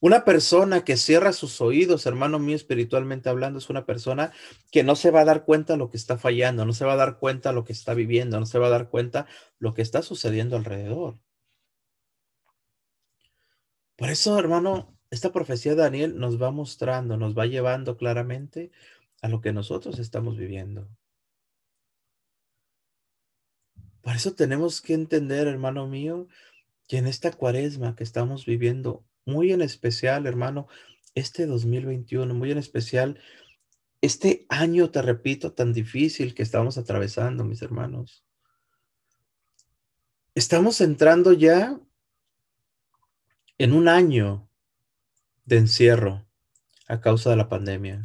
Una 0.00 0.24
persona 0.24 0.84
que 0.84 0.96
cierra 0.96 1.32
sus 1.32 1.60
oídos, 1.60 2.04
hermano 2.06 2.38
mío, 2.38 2.56
espiritualmente 2.56 3.30
hablando, 3.30 3.58
es 3.58 3.70
una 3.70 3.86
persona 3.86 4.32
que 4.70 4.82
no 4.82 4.96
se 4.96 5.10
va 5.10 5.20
a 5.20 5.24
dar 5.24 5.44
cuenta 5.44 5.76
lo 5.76 5.90
que 5.90 5.96
está 5.96 6.18
fallando, 6.18 6.66
no 6.66 6.74
se 6.74 6.84
va 6.84 6.92
a 6.92 6.96
dar 6.96 7.18
cuenta 7.18 7.52
lo 7.52 7.64
que 7.64 7.72
está 7.72 7.94
viviendo, 7.94 8.38
no 8.38 8.46
se 8.46 8.58
va 8.58 8.66
a 8.66 8.70
dar 8.70 8.90
cuenta 8.90 9.26
lo 9.58 9.72
que 9.72 9.82
está 9.82 10.02
sucediendo 10.02 10.56
alrededor. 10.56 11.18
Por 13.96 14.10
eso, 14.10 14.38
hermano, 14.38 14.94
esta 15.10 15.32
profecía 15.32 15.72
de 15.72 15.82
Daniel 15.82 16.18
nos 16.18 16.42
va 16.42 16.50
mostrando, 16.50 17.16
nos 17.16 17.38
va 17.38 17.46
llevando 17.46 17.96
claramente 17.96 18.72
a 19.22 19.28
lo 19.28 19.40
que 19.40 19.52
nosotros 19.52 19.98
estamos 19.98 20.36
viviendo. 20.36 20.88
Por 24.02 24.16
eso 24.16 24.34
tenemos 24.34 24.82
que 24.82 24.92
entender, 24.92 25.46
hermano 25.46 25.86
mío, 25.86 26.28
que 26.88 26.98
en 26.98 27.06
esta 27.06 27.32
cuaresma 27.32 27.96
que 27.96 28.04
estamos 28.04 28.46
viviendo, 28.46 29.04
muy 29.24 29.52
en 29.52 29.62
especial, 29.62 30.26
hermano, 30.26 30.68
este 31.14 31.46
2021, 31.46 32.34
muy 32.34 32.50
en 32.50 32.58
especial, 32.58 33.20
este 34.00 34.44
año, 34.48 34.90
te 34.90 35.00
repito, 35.00 35.52
tan 35.52 35.72
difícil 35.72 36.34
que 36.34 36.42
estamos 36.42 36.76
atravesando, 36.76 37.44
mis 37.44 37.62
hermanos. 37.62 38.24
Estamos 40.34 40.80
entrando 40.80 41.32
ya 41.32 41.80
en 43.56 43.72
un 43.72 43.88
año 43.88 44.50
de 45.44 45.58
encierro 45.58 46.26
a 46.86 47.00
causa 47.00 47.30
de 47.30 47.36
la 47.36 47.48
pandemia. 47.48 48.02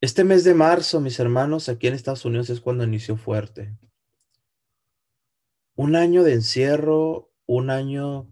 Este 0.00 0.24
mes 0.24 0.44
de 0.44 0.52
marzo, 0.52 1.00
mis 1.00 1.18
hermanos, 1.20 1.70
aquí 1.70 1.86
en 1.86 1.94
Estados 1.94 2.26
Unidos 2.26 2.50
es 2.50 2.60
cuando 2.60 2.84
inició 2.84 3.16
fuerte 3.16 3.78
un 5.76 5.96
año 5.96 6.22
de 6.22 6.34
encierro, 6.34 7.32
un 7.46 7.70
año 7.70 8.28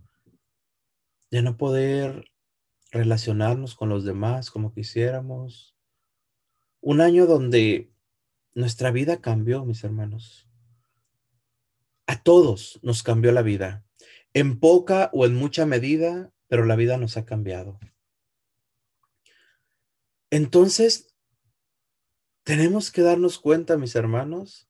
de 1.30 1.42
no 1.42 1.56
poder 1.56 2.30
relacionarnos 2.90 3.74
con 3.74 3.88
los 3.88 4.04
demás 4.04 4.50
como 4.50 4.72
quisiéramos, 4.72 5.74
un 6.80 7.00
año 7.00 7.26
donde 7.26 7.92
nuestra 8.54 8.90
vida 8.90 9.20
cambió, 9.20 9.64
mis 9.64 9.82
hermanos. 9.82 10.48
A 12.06 12.22
todos 12.22 12.78
nos 12.82 13.02
cambió 13.02 13.32
la 13.32 13.42
vida, 13.42 13.84
en 14.34 14.60
poca 14.60 15.10
o 15.12 15.24
en 15.24 15.34
mucha 15.34 15.64
medida, 15.64 16.32
pero 16.48 16.64
la 16.66 16.76
vida 16.76 16.98
nos 16.98 17.16
ha 17.16 17.24
cambiado. 17.24 17.78
Entonces, 20.30 21.14
tenemos 22.42 22.90
que 22.90 23.02
darnos 23.02 23.38
cuenta, 23.38 23.76
mis 23.76 23.94
hermanos, 23.94 24.68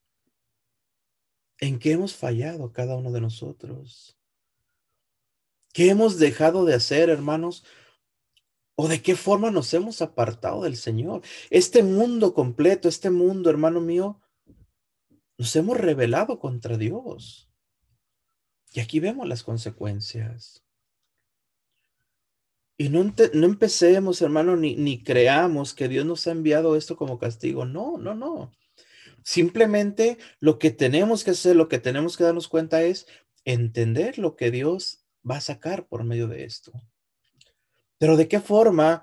en 1.59 1.79
qué 1.79 1.91
hemos 1.91 2.15
fallado 2.15 2.71
cada 2.71 2.95
uno 2.95 3.11
de 3.11 3.21
nosotros. 3.21 4.17
¿Qué 5.73 5.89
hemos 5.89 6.19
dejado 6.19 6.65
de 6.65 6.75
hacer, 6.75 7.09
hermanos? 7.09 7.65
¿O 8.75 8.87
de 8.87 9.01
qué 9.01 9.15
forma 9.15 9.51
nos 9.51 9.73
hemos 9.73 10.01
apartado 10.01 10.63
del 10.63 10.77
Señor? 10.77 11.21
Este 11.49 11.83
mundo 11.83 12.33
completo, 12.33 12.87
este 12.87 13.09
mundo, 13.09 13.49
hermano 13.49 13.81
mío, 13.81 14.21
nos 15.37 15.55
hemos 15.55 15.77
rebelado 15.77 16.39
contra 16.39 16.77
Dios. 16.77 17.49
Y 18.71 18.79
aquí 18.79 18.99
vemos 18.99 19.27
las 19.27 19.43
consecuencias. 19.43 20.63
Y 22.77 22.89
no, 22.89 23.03
no 23.03 23.45
empecemos, 23.45 24.21
hermano, 24.21 24.55
ni, 24.55 24.75
ni 24.75 25.03
creamos 25.03 25.73
que 25.73 25.87
Dios 25.87 26.05
nos 26.05 26.25
ha 26.27 26.31
enviado 26.31 26.75
esto 26.75 26.97
como 26.97 27.19
castigo. 27.19 27.65
No, 27.65 27.97
no, 27.97 28.15
no. 28.15 28.51
Simplemente 29.23 30.17
lo 30.39 30.59
que 30.59 30.71
tenemos 30.71 31.23
que 31.23 31.31
hacer, 31.31 31.55
lo 31.55 31.67
que 31.67 31.79
tenemos 31.79 32.17
que 32.17 32.23
darnos 32.23 32.47
cuenta 32.47 32.83
es 32.83 33.07
entender 33.45 34.17
lo 34.17 34.35
que 34.35 34.51
Dios 34.51 35.05
va 35.29 35.37
a 35.37 35.41
sacar 35.41 35.87
por 35.87 36.03
medio 36.03 36.27
de 36.27 36.43
esto. 36.43 36.71
Pero 37.97 38.17
de 38.17 38.27
qué 38.27 38.39
forma 38.39 39.01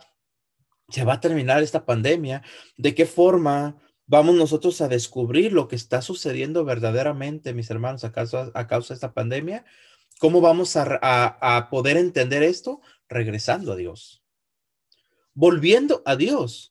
se 0.89 1.05
va 1.05 1.15
a 1.15 1.21
terminar 1.21 1.63
esta 1.63 1.87
pandemia, 1.87 2.43
de 2.77 2.95
qué 2.95 3.07
forma 3.07 3.79
vamos 4.07 4.35
nosotros 4.35 4.81
a 4.81 4.89
descubrir 4.89 5.53
lo 5.53 5.69
que 5.69 5.77
está 5.77 6.03
sucediendo 6.03 6.65
verdaderamente, 6.65 7.55
mis 7.55 7.71
hermanos, 7.71 8.05
a 8.05 8.13
causa, 8.13 8.51
de 8.51 8.95
esta 8.95 9.15
pandemia. 9.15 9.65
¿Cómo 10.19 10.41
vamos 10.41 10.77
a 10.77 11.69
poder 11.71 11.97
entender 11.97 12.43
esto? 12.43 12.81
Regresando 13.09 13.73
a 13.73 13.77
Dios, 13.77 14.23
volviendo 15.33 16.03
a 16.05 16.17
Dios 16.17 16.70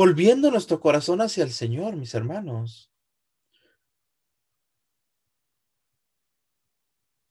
volviendo 0.00 0.50
nuestro 0.50 0.80
corazón 0.80 1.20
hacia 1.20 1.44
el 1.44 1.52
Señor, 1.52 1.94
mis 1.94 2.14
hermanos. 2.14 2.90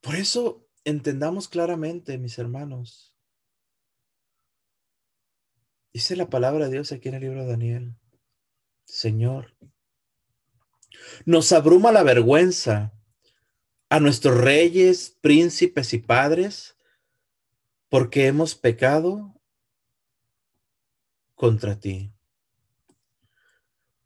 Por 0.00 0.14
eso 0.14 0.68
entendamos 0.84 1.48
claramente, 1.48 2.16
mis 2.16 2.38
hermanos. 2.38 3.12
Dice 5.92 6.14
la 6.14 6.30
palabra 6.30 6.66
de 6.66 6.70
Dios 6.74 6.92
aquí 6.92 7.08
en 7.08 7.16
el 7.16 7.22
libro 7.22 7.40
de 7.40 7.50
Daniel. 7.50 7.96
Señor, 8.84 9.56
nos 11.24 11.50
abruma 11.50 11.90
la 11.90 12.04
vergüenza 12.04 12.94
a 13.88 13.98
nuestros 13.98 14.38
reyes, 14.38 15.18
príncipes 15.20 15.92
y 15.92 15.98
padres 15.98 16.76
porque 17.88 18.28
hemos 18.28 18.54
pecado 18.54 19.34
contra 21.34 21.80
ti. 21.80 22.14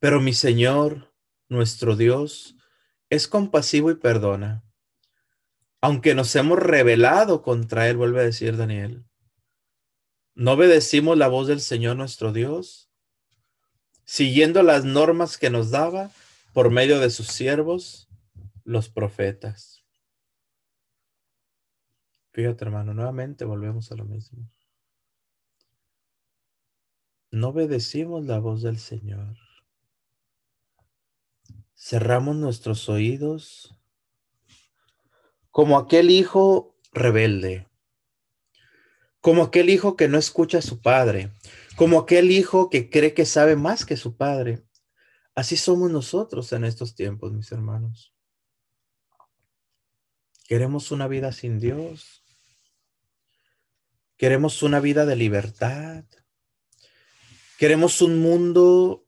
Pero 0.04 0.20
mi 0.20 0.34
Señor, 0.34 1.14
nuestro 1.48 1.96
Dios, 1.96 2.56
es 3.08 3.26
compasivo 3.26 3.90
y 3.90 3.94
perdona. 3.94 4.62
Aunque 5.80 6.14
nos 6.14 6.36
hemos 6.36 6.58
rebelado 6.58 7.40
contra 7.40 7.88
Él, 7.88 7.96
vuelve 7.96 8.20
a 8.20 8.24
decir 8.24 8.58
Daniel. 8.58 9.06
¿No 10.34 10.52
obedecimos 10.52 11.16
la 11.16 11.28
voz 11.28 11.48
del 11.48 11.62
Señor 11.62 11.96
nuestro 11.96 12.34
Dios? 12.34 12.90
Siguiendo 14.04 14.62
las 14.62 14.84
normas 14.84 15.38
que 15.38 15.48
nos 15.48 15.70
daba 15.70 16.10
por 16.52 16.70
medio 16.70 17.00
de 17.00 17.08
sus 17.08 17.28
siervos, 17.28 18.06
los 18.62 18.90
profetas. 18.90 19.86
Fíjate, 22.32 22.62
hermano, 22.62 22.92
nuevamente 22.92 23.46
volvemos 23.46 23.90
a 23.90 23.94
lo 23.94 24.04
mismo. 24.04 24.50
No 27.30 27.48
obedecimos 27.48 28.26
la 28.26 28.38
voz 28.38 28.60
del 28.60 28.78
Señor 28.78 29.43
cerramos 31.74 32.36
nuestros 32.36 32.88
oídos 32.88 33.74
como 35.50 35.78
aquel 35.78 36.10
hijo 36.10 36.76
rebelde, 36.92 37.68
como 39.20 39.44
aquel 39.44 39.70
hijo 39.70 39.96
que 39.96 40.08
no 40.08 40.18
escucha 40.18 40.58
a 40.58 40.62
su 40.62 40.80
padre, 40.80 41.32
como 41.76 41.98
aquel 41.98 42.30
hijo 42.30 42.70
que 42.70 42.90
cree 42.90 43.14
que 43.14 43.24
sabe 43.24 43.56
más 43.56 43.84
que 43.84 43.96
su 43.96 44.16
padre. 44.16 44.64
Así 45.34 45.56
somos 45.56 45.90
nosotros 45.90 46.52
en 46.52 46.64
estos 46.64 46.94
tiempos, 46.94 47.32
mis 47.32 47.50
hermanos. 47.52 48.14
Queremos 50.46 50.90
una 50.90 51.08
vida 51.08 51.32
sin 51.32 51.58
Dios. 51.58 52.24
Queremos 54.16 54.62
una 54.62 54.78
vida 54.78 55.06
de 55.06 55.16
libertad. 55.16 56.04
Queremos 57.58 58.02
un 58.02 58.20
mundo 58.20 59.03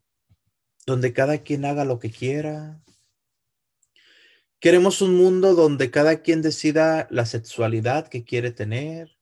donde 0.86 1.12
cada 1.12 1.38
quien 1.38 1.64
haga 1.64 1.84
lo 1.84 1.98
que 1.98 2.10
quiera. 2.10 2.80
Queremos 4.60 5.02
un 5.02 5.16
mundo 5.16 5.54
donde 5.54 5.90
cada 5.90 6.22
quien 6.22 6.40
decida 6.40 7.08
la 7.10 7.26
sexualidad 7.26 8.08
que 8.08 8.24
quiere 8.24 8.52
tener, 8.52 9.16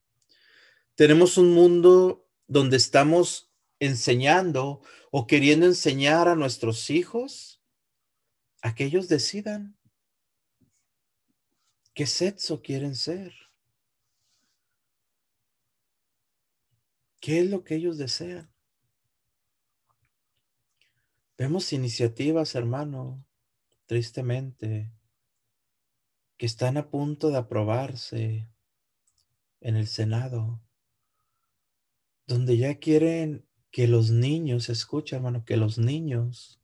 Tenemos 0.97 1.39
un 1.39 1.53
mundo 1.53 2.31
donde 2.47 2.77
estamos 2.77 3.53
enseñando 3.81 4.81
o 5.11 5.27
queriendo 5.27 5.67
enseñar 5.67 6.29
a 6.29 6.37
nuestros 6.37 6.89
hijos 6.89 7.61
a 8.63 8.77
que 8.77 8.85
ellos 8.85 9.09
decidan 9.09 9.77
qué 11.95 12.07
sexo 12.07 12.63
quieren 12.63 12.95
ser. 12.95 13.35
¿Qué 17.21 17.41
es 17.41 17.51
lo 17.51 17.65
que 17.65 17.75
ellos 17.75 17.99
desean? 17.99 18.54
Vemos 21.37 21.73
iniciativas, 21.73 22.55
hermano, 22.55 23.25
tristemente, 23.87 24.93
que 26.37 26.47
están 26.47 26.77
a 26.77 26.91
punto 26.91 27.31
de 27.31 27.39
aprobarse 27.39 28.49
en 29.61 29.77
el 29.77 29.89
Senado, 29.89 30.63
donde 32.27 32.57
ya 32.57 32.79
quieren 32.79 33.47
que 33.73 33.89
los 33.89 34.11
niños, 34.11 34.69
escucha 34.69 35.17
hermano, 35.17 35.45
que 35.45 35.57
los 35.57 35.79
niños 35.79 36.61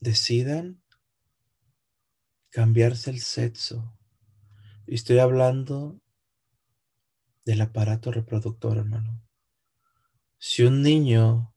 decidan 0.00 0.82
cambiarse 2.50 3.10
el 3.10 3.20
sexo. 3.20 3.98
Y 4.86 4.94
estoy 4.94 5.18
hablando 5.18 6.00
del 7.46 7.62
aparato 7.62 8.12
reproductor, 8.12 8.76
hermano. 8.76 9.22
Si 10.38 10.62
un 10.62 10.82
niño, 10.82 11.55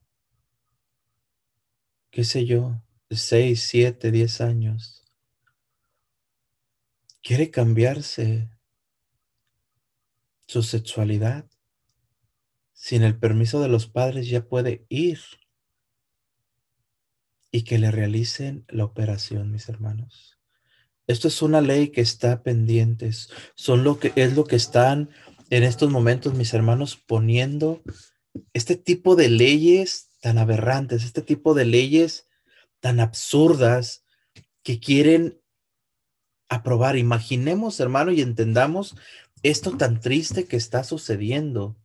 qué 2.10 2.24
sé 2.24 2.46
yo, 2.46 2.82
de 3.08 3.16
6, 3.16 3.62
7, 3.62 4.10
10 4.10 4.40
años, 4.40 5.04
quiere 7.22 7.50
cambiarse 7.50 8.50
su 10.46 10.62
sexualidad, 10.62 11.48
sin 12.72 13.02
el 13.02 13.18
permiso 13.18 13.60
de 13.60 13.68
los 13.68 13.86
padres 13.86 14.28
ya 14.28 14.48
puede 14.48 14.86
ir. 14.88 15.20
Y 17.52 17.62
que 17.62 17.78
le 17.78 17.90
realicen 17.90 18.64
la 18.68 18.84
operación, 18.84 19.50
mis 19.50 19.68
hermanos. 19.68 20.38
Esto 21.06 21.26
es 21.28 21.42
una 21.42 21.60
ley 21.60 21.88
que 21.88 22.00
está 22.00 22.44
pendiente, 22.44 23.10
son 23.56 23.82
lo 23.82 23.98
que 23.98 24.12
es 24.14 24.36
lo 24.36 24.44
que 24.44 24.54
están 24.54 25.10
en 25.50 25.64
estos 25.64 25.90
momentos 25.90 26.34
mis 26.34 26.54
hermanos 26.54 26.96
poniendo 26.96 27.82
este 28.52 28.76
tipo 28.76 29.16
de 29.16 29.28
leyes 29.28 30.09
tan 30.20 30.38
aberrantes, 30.38 31.04
este 31.04 31.22
tipo 31.22 31.54
de 31.54 31.64
leyes 31.64 32.28
tan 32.80 33.00
absurdas 33.00 34.04
que 34.62 34.80
quieren 34.80 35.40
aprobar. 36.48 36.96
Imaginemos, 36.96 37.80
hermano, 37.80 38.12
y 38.12 38.20
entendamos 38.20 38.96
esto 39.42 39.76
tan 39.76 40.00
triste 40.00 40.46
que 40.46 40.56
está 40.56 40.84
sucediendo. 40.84 41.76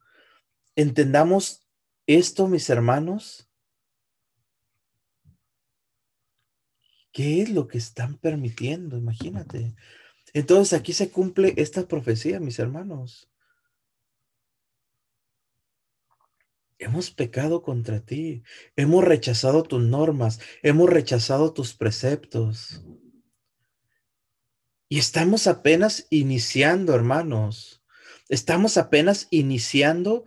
Entendamos 0.76 1.66
esto, 2.08 2.48
mis 2.48 2.70
hermanos. 2.70 3.50
¿Qué 7.12 7.42
es 7.42 7.50
lo 7.50 7.68
que 7.68 7.78
están 7.78 8.18
permitiendo? 8.18 8.98
Imagínate. 8.98 9.74
Entonces 10.34 10.78
aquí 10.78 10.92
se 10.92 11.10
cumple 11.12 11.54
esta 11.56 11.88
profecía, 11.88 12.42
mis 12.42 12.60
hermanos. 12.60 13.30
Hemos 16.78 17.10
pecado 17.12 17.62
contra 17.62 18.02
ti, 18.02 18.44
hemos 18.76 19.04
rechazado 19.04 19.64
tus 19.64 19.82
normas, 19.82 20.40
hemos 20.62 20.90
rechazado 20.90 21.54
tus 21.54 21.74
preceptos. 21.74 22.84
Y 24.90 25.00
estamos 25.00 25.48
apenas 25.48 26.06
iniciando, 26.10 26.94
hermanos. 26.94 27.84
Estamos 28.28 28.78
apenas 28.78 29.28
iniciando 29.30 30.26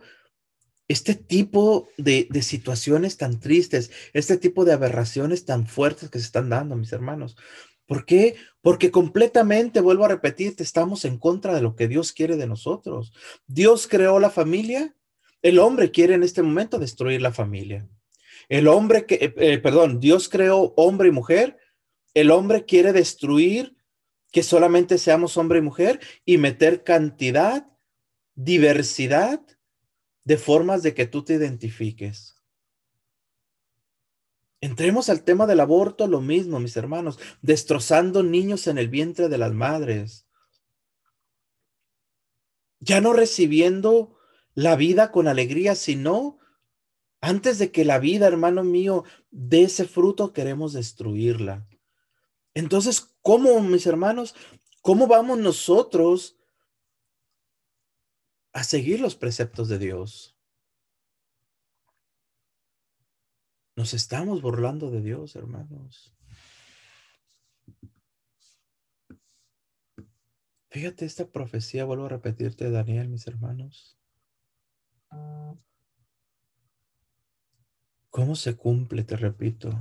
este 0.89 1.13
tipo 1.13 1.87
de, 1.97 2.27
situaciones 2.41 3.17
tan 3.17 3.39
tristes, 3.39 3.91
este 4.13 4.37
tipo 4.37 4.65
de 4.65 4.73
aberraciones 4.73 5.45
tan 5.45 5.67
fuertes 5.67 6.09
que 6.09 6.17
se 6.17 6.25
están 6.25 6.49
dando, 6.49 6.75
mis 6.75 6.91
hermanos. 6.91 7.37
¿Por 7.85 8.05
qué? 8.05 8.35
Porque 8.61 8.89
completamente, 8.89 9.81
vuelvo 9.81 10.05
a 10.05 10.09
repetirte, 10.09 10.63
estamos 10.63 11.05
en 11.05 11.19
contra 11.19 11.53
de 11.53 11.61
lo 11.61 11.75
que 11.75 11.87
Dios 11.87 12.11
quiere 12.11 12.37
de 12.37 12.47
nosotros. 12.47 13.13
Dios 13.45 13.87
creó 13.87 14.19
la 14.19 14.31
familia 14.31 14.95
el 15.41 15.59
hombre 15.59 15.91
quiere 15.91 16.15
en 16.15 16.23
este 16.23 16.41
momento 16.41 16.79
destruir 16.79 17.21
la 17.21 17.31
familia. 17.31 17.87
El 18.49 18.67
hombre 18.67 19.05
que, 19.05 19.15
eh, 19.15 19.33
eh, 19.37 19.57
perdón, 19.59 19.99
Dios 19.99 20.27
creó 20.27 20.73
hombre 20.75 21.09
y 21.09 21.11
mujer. 21.11 21.57
El 22.13 22.31
hombre 22.31 22.65
quiere 22.65 22.93
destruir 22.93 23.77
que 24.31 24.43
solamente 24.43 24.97
seamos 24.97 25.37
hombre 25.37 25.59
y 25.59 25.61
mujer 25.61 25.99
y 26.25 26.37
meter 26.37 26.83
cantidad, 26.83 27.67
diversidad 28.35 29.41
de 30.23 30.37
formas 30.37 30.83
de 30.83 30.93
que 30.93 31.07
tú 31.07 31.23
te 31.23 31.33
identifiques. 31.35 32.35
Entremos 34.61 35.09
al 35.09 35.23
tema 35.23 35.47
del 35.47 35.61
aborto, 35.61 36.05
lo 36.07 36.19
mismo, 36.19 36.59
mis 36.59 36.75
hermanos, 36.75 37.17
destrozando 37.41 38.23
niños 38.23 38.67
en 38.67 38.77
el 38.77 38.89
vientre 38.89 39.29
de 39.29 39.37
las 39.37 39.53
madres. 39.53 40.27
Ya 42.79 42.99
no 42.99 43.13
recibiendo 43.13 44.18
la 44.59 44.75
vida 44.75 45.09
con 45.09 45.29
alegría, 45.29 45.73
sino 45.73 46.37
antes 47.21 47.59
de 47.59 47.71
que 47.71 47.85
la 47.85 47.97
vida, 47.97 48.27
hermano 48.27 48.65
mío, 48.65 49.05
dé 49.31 49.63
ese 49.63 49.85
fruto, 49.85 50.33
queremos 50.33 50.73
destruirla. 50.73 51.65
Entonces, 52.53 53.15
¿cómo, 53.21 53.61
mis 53.61 53.87
hermanos? 53.87 54.35
¿Cómo 54.81 55.07
vamos 55.07 55.37
nosotros 55.37 56.37
a 58.51 58.65
seguir 58.65 58.99
los 58.99 59.15
preceptos 59.15 59.69
de 59.69 59.79
Dios? 59.79 60.37
Nos 63.77 63.93
estamos 63.93 64.41
burlando 64.41 64.91
de 64.91 65.01
Dios, 65.01 65.37
hermanos. 65.37 66.13
Fíjate 70.69 71.05
esta 71.05 71.31
profecía, 71.31 71.85
vuelvo 71.85 72.07
a 72.07 72.09
repetirte, 72.09 72.69
Daniel, 72.69 73.07
mis 73.07 73.25
hermanos. 73.25 73.98
¿Cómo 78.09 78.35
se 78.35 78.55
cumple? 78.55 79.03
Te 79.03 79.15
repito. 79.15 79.77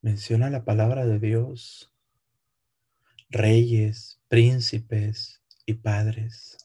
Menciona 0.00 0.50
la 0.50 0.64
palabra 0.64 1.06
de 1.06 1.18
Dios, 1.18 1.92
reyes, 3.30 4.20
príncipes 4.28 5.42
y 5.64 5.74
padres. 5.74 6.58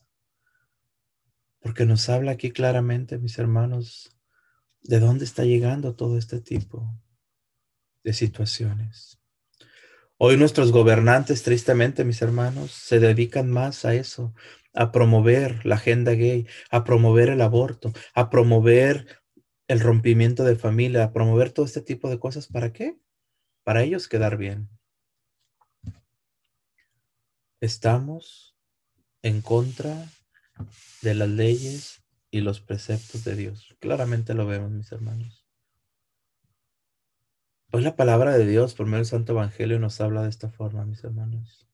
Porque 1.60 1.86
nos 1.86 2.10
habla 2.10 2.32
aquí 2.32 2.52
claramente, 2.52 3.18
mis 3.18 3.38
hermanos, 3.40 4.18
de 4.82 5.00
dónde 5.00 5.26
está 5.26 5.44
llegando 5.44 5.96
todo 5.96 6.18
este 6.18 6.42
tipo 6.42 6.94
de 8.04 8.14
situaciones. 8.14 9.20
Hoy 10.18 10.36
nuestros 10.36 10.72
gobernantes, 10.72 11.44
tristemente, 11.44 12.04
mis 12.04 12.22
hermanos, 12.22 12.72
se 12.72 13.00
dedican 13.00 13.52
más 13.52 13.86
a 13.86 13.94
eso, 13.94 14.34
a 14.78 14.92
promover 14.92 15.66
la 15.66 15.76
agenda 15.76 16.12
gay, 16.12 16.48
a 16.70 16.84
promover 16.84 17.30
el 17.30 17.42
aborto, 17.42 17.92
a 18.14 18.30
promover 18.30 19.08
el 19.68 19.80
rompimiento 19.80 20.44
de 20.44 20.56
familia, 20.56 21.04
a 21.04 21.12
promover 21.12 21.52
todo 21.52 21.66
este 21.66 21.82
tipo 21.82 22.10
de 22.12 22.20
cosas. 22.20 22.48
¿Para 22.48 22.72
qué? 22.72 22.96
Para 23.64 23.82
ellos 23.82 24.08
quedar 24.08 24.38
bien. 24.38 24.70
Estamos 27.60 28.56
en 29.24 29.42
contra 29.42 30.06
de 31.02 31.16
las 31.16 31.30
leyes 31.30 32.04
y 32.30 32.42
los 32.42 32.62
preceptos 32.62 33.24
de 33.24 33.36
Dios. 33.36 33.76
Claramente 33.80 34.36
lo 34.36 34.46
vemos, 34.46 34.70
mis 34.70 34.92
hermanos. 34.92 35.48
Hoy 37.72 37.82
la 37.82 37.96
palabra 37.96 38.38
de 38.38 38.46
Dios 38.46 38.76
por 38.76 38.86
medio 38.86 39.00
del 39.00 39.06
Santo 39.08 39.32
Evangelio 39.32 39.80
nos 39.80 40.00
habla 40.02 40.22
de 40.22 40.30
esta 40.30 40.50
forma, 40.50 40.86
mis 40.86 41.04
hermanos. 41.04 41.68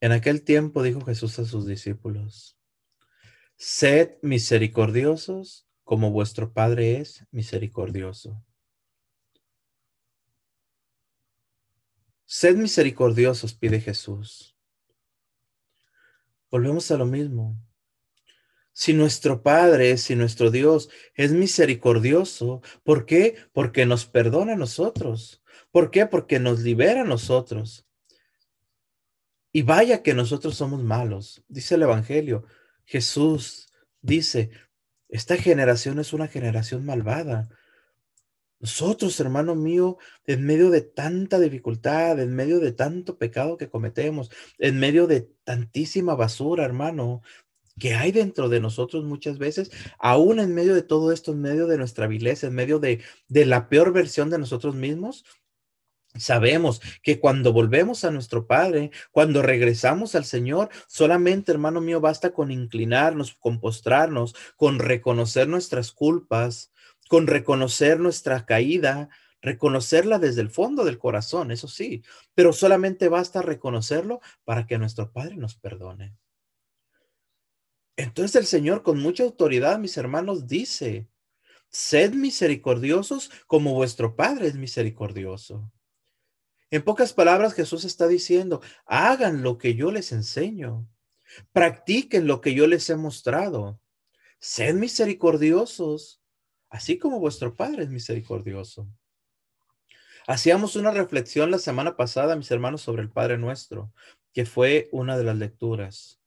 En 0.00 0.12
aquel 0.12 0.42
tiempo 0.42 0.82
dijo 0.82 1.00
Jesús 1.00 1.38
a 1.38 1.44
sus 1.44 1.66
discípulos, 1.66 2.56
sed 3.56 4.12
misericordiosos 4.22 5.66
como 5.82 6.12
vuestro 6.12 6.52
Padre 6.52 6.98
es 6.98 7.26
misericordioso. 7.32 8.44
Sed 12.26 12.56
misericordiosos, 12.56 13.54
pide 13.54 13.80
Jesús. 13.80 14.54
Volvemos 16.50 16.90
a 16.90 16.96
lo 16.96 17.06
mismo. 17.06 17.56
Si 18.72 18.92
nuestro 18.92 19.42
Padre, 19.42 19.96
si 19.96 20.14
nuestro 20.14 20.50
Dios 20.50 20.90
es 21.14 21.32
misericordioso, 21.32 22.62
¿por 22.84 23.06
qué? 23.06 23.34
Porque 23.52 23.86
nos 23.86 24.06
perdona 24.06 24.52
a 24.52 24.56
nosotros. 24.56 25.42
¿Por 25.72 25.90
qué? 25.90 26.06
Porque 26.06 26.38
nos 26.38 26.60
libera 26.60 27.00
a 27.00 27.04
nosotros. 27.04 27.87
Y 29.58 29.62
vaya 29.62 30.04
que 30.04 30.14
nosotros 30.14 30.54
somos 30.54 30.84
malos. 30.84 31.42
Dice 31.48 31.74
el 31.74 31.82
Evangelio. 31.82 32.44
Jesús 32.84 33.66
dice, 34.00 34.50
esta 35.08 35.36
generación 35.36 35.98
es 35.98 36.12
una 36.12 36.28
generación 36.28 36.86
malvada. 36.86 37.48
Nosotros, 38.60 39.18
hermano 39.18 39.56
mío, 39.56 39.98
en 40.26 40.46
medio 40.46 40.70
de 40.70 40.82
tanta 40.82 41.40
dificultad, 41.40 42.20
en 42.20 42.36
medio 42.36 42.60
de 42.60 42.70
tanto 42.70 43.18
pecado 43.18 43.56
que 43.56 43.68
cometemos, 43.68 44.30
en 44.58 44.78
medio 44.78 45.08
de 45.08 45.22
tantísima 45.42 46.14
basura, 46.14 46.64
hermano, 46.64 47.22
que 47.80 47.94
hay 47.94 48.12
dentro 48.12 48.48
de 48.48 48.60
nosotros 48.60 49.02
muchas 49.02 49.38
veces, 49.38 49.72
aún 49.98 50.38
en 50.38 50.54
medio 50.54 50.72
de 50.76 50.82
todo 50.82 51.10
esto, 51.10 51.32
en 51.32 51.42
medio 51.42 51.66
de 51.66 51.78
nuestra 51.78 52.06
vileza, 52.06 52.46
en 52.46 52.54
medio 52.54 52.78
de, 52.78 53.02
de 53.26 53.44
la 53.44 53.68
peor 53.68 53.92
versión 53.92 54.30
de 54.30 54.38
nosotros 54.38 54.76
mismos, 54.76 55.24
Sabemos 56.18 56.80
que 57.02 57.20
cuando 57.20 57.52
volvemos 57.52 58.04
a 58.04 58.10
nuestro 58.10 58.46
Padre, 58.46 58.90
cuando 59.10 59.42
regresamos 59.42 60.14
al 60.14 60.24
Señor, 60.24 60.68
solamente, 60.86 61.52
hermano 61.52 61.80
mío, 61.80 62.00
basta 62.00 62.30
con 62.30 62.50
inclinarnos, 62.50 63.34
con 63.34 63.60
postrarnos, 63.60 64.34
con 64.56 64.78
reconocer 64.78 65.48
nuestras 65.48 65.92
culpas, 65.92 66.72
con 67.08 67.26
reconocer 67.26 68.00
nuestra 68.00 68.44
caída, 68.46 69.08
reconocerla 69.40 70.18
desde 70.18 70.40
el 70.40 70.50
fondo 70.50 70.84
del 70.84 70.98
corazón, 70.98 71.50
eso 71.50 71.68
sí, 71.68 72.02
pero 72.34 72.52
solamente 72.52 73.08
basta 73.08 73.42
reconocerlo 73.42 74.20
para 74.44 74.66
que 74.66 74.78
nuestro 74.78 75.12
Padre 75.12 75.36
nos 75.36 75.54
perdone. 75.56 76.16
Entonces 77.96 78.36
el 78.36 78.46
Señor 78.46 78.82
con 78.82 79.00
mucha 79.00 79.24
autoridad, 79.24 79.78
mis 79.78 79.96
hermanos, 79.96 80.46
dice, 80.46 81.08
sed 81.68 82.14
misericordiosos 82.14 83.30
como 83.46 83.74
vuestro 83.74 84.14
Padre 84.16 84.48
es 84.48 84.54
misericordioso. 84.54 85.72
En 86.70 86.82
pocas 86.82 87.12
palabras, 87.12 87.54
Jesús 87.54 87.84
está 87.84 88.06
diciendo, 88.06 88.60
hagan 88.84 89.42
lo 89.42 89.56
que 89.56 89.74
yo 89.74 89.90
les 89.90 90.12
enseño, 90.12 90.86
practiquen 91.52 92.26
lo 92.26 92.40
que 92.40 92.54
yo 92.54 92.66
les 92.66 92.88
he 92.90 92.96
mostrado, 92.96 93.80
sed 94.38 94.74
misericordiosos, 94.74 96.22
así 96.68 96.98
como 96.98 97.20
vuestro 97.20 97.56
Padre 97.56 97.84
es 97.84 97.90
misericordioso. 97.90 98.88
Hacíamos 100.26 100.76
una 100.76 100.90
reflexión 100.90 101.50
la 101.50 101.58
semana 101.58 101.96
pasada, 101.96 102.36
mis 102.36 102.50
hermanos, 102.50 102.82
sobre 102.82 103.00
el 103.00 103.10
Padre 103.10 103.38
Nuestro, 103.38 103.94
que 104.34 104.44
fue 104.44 104.90
una 104.92 105.16
de 105.16 105.24
las 105.24 105.36
lecturas. 105.36 106.20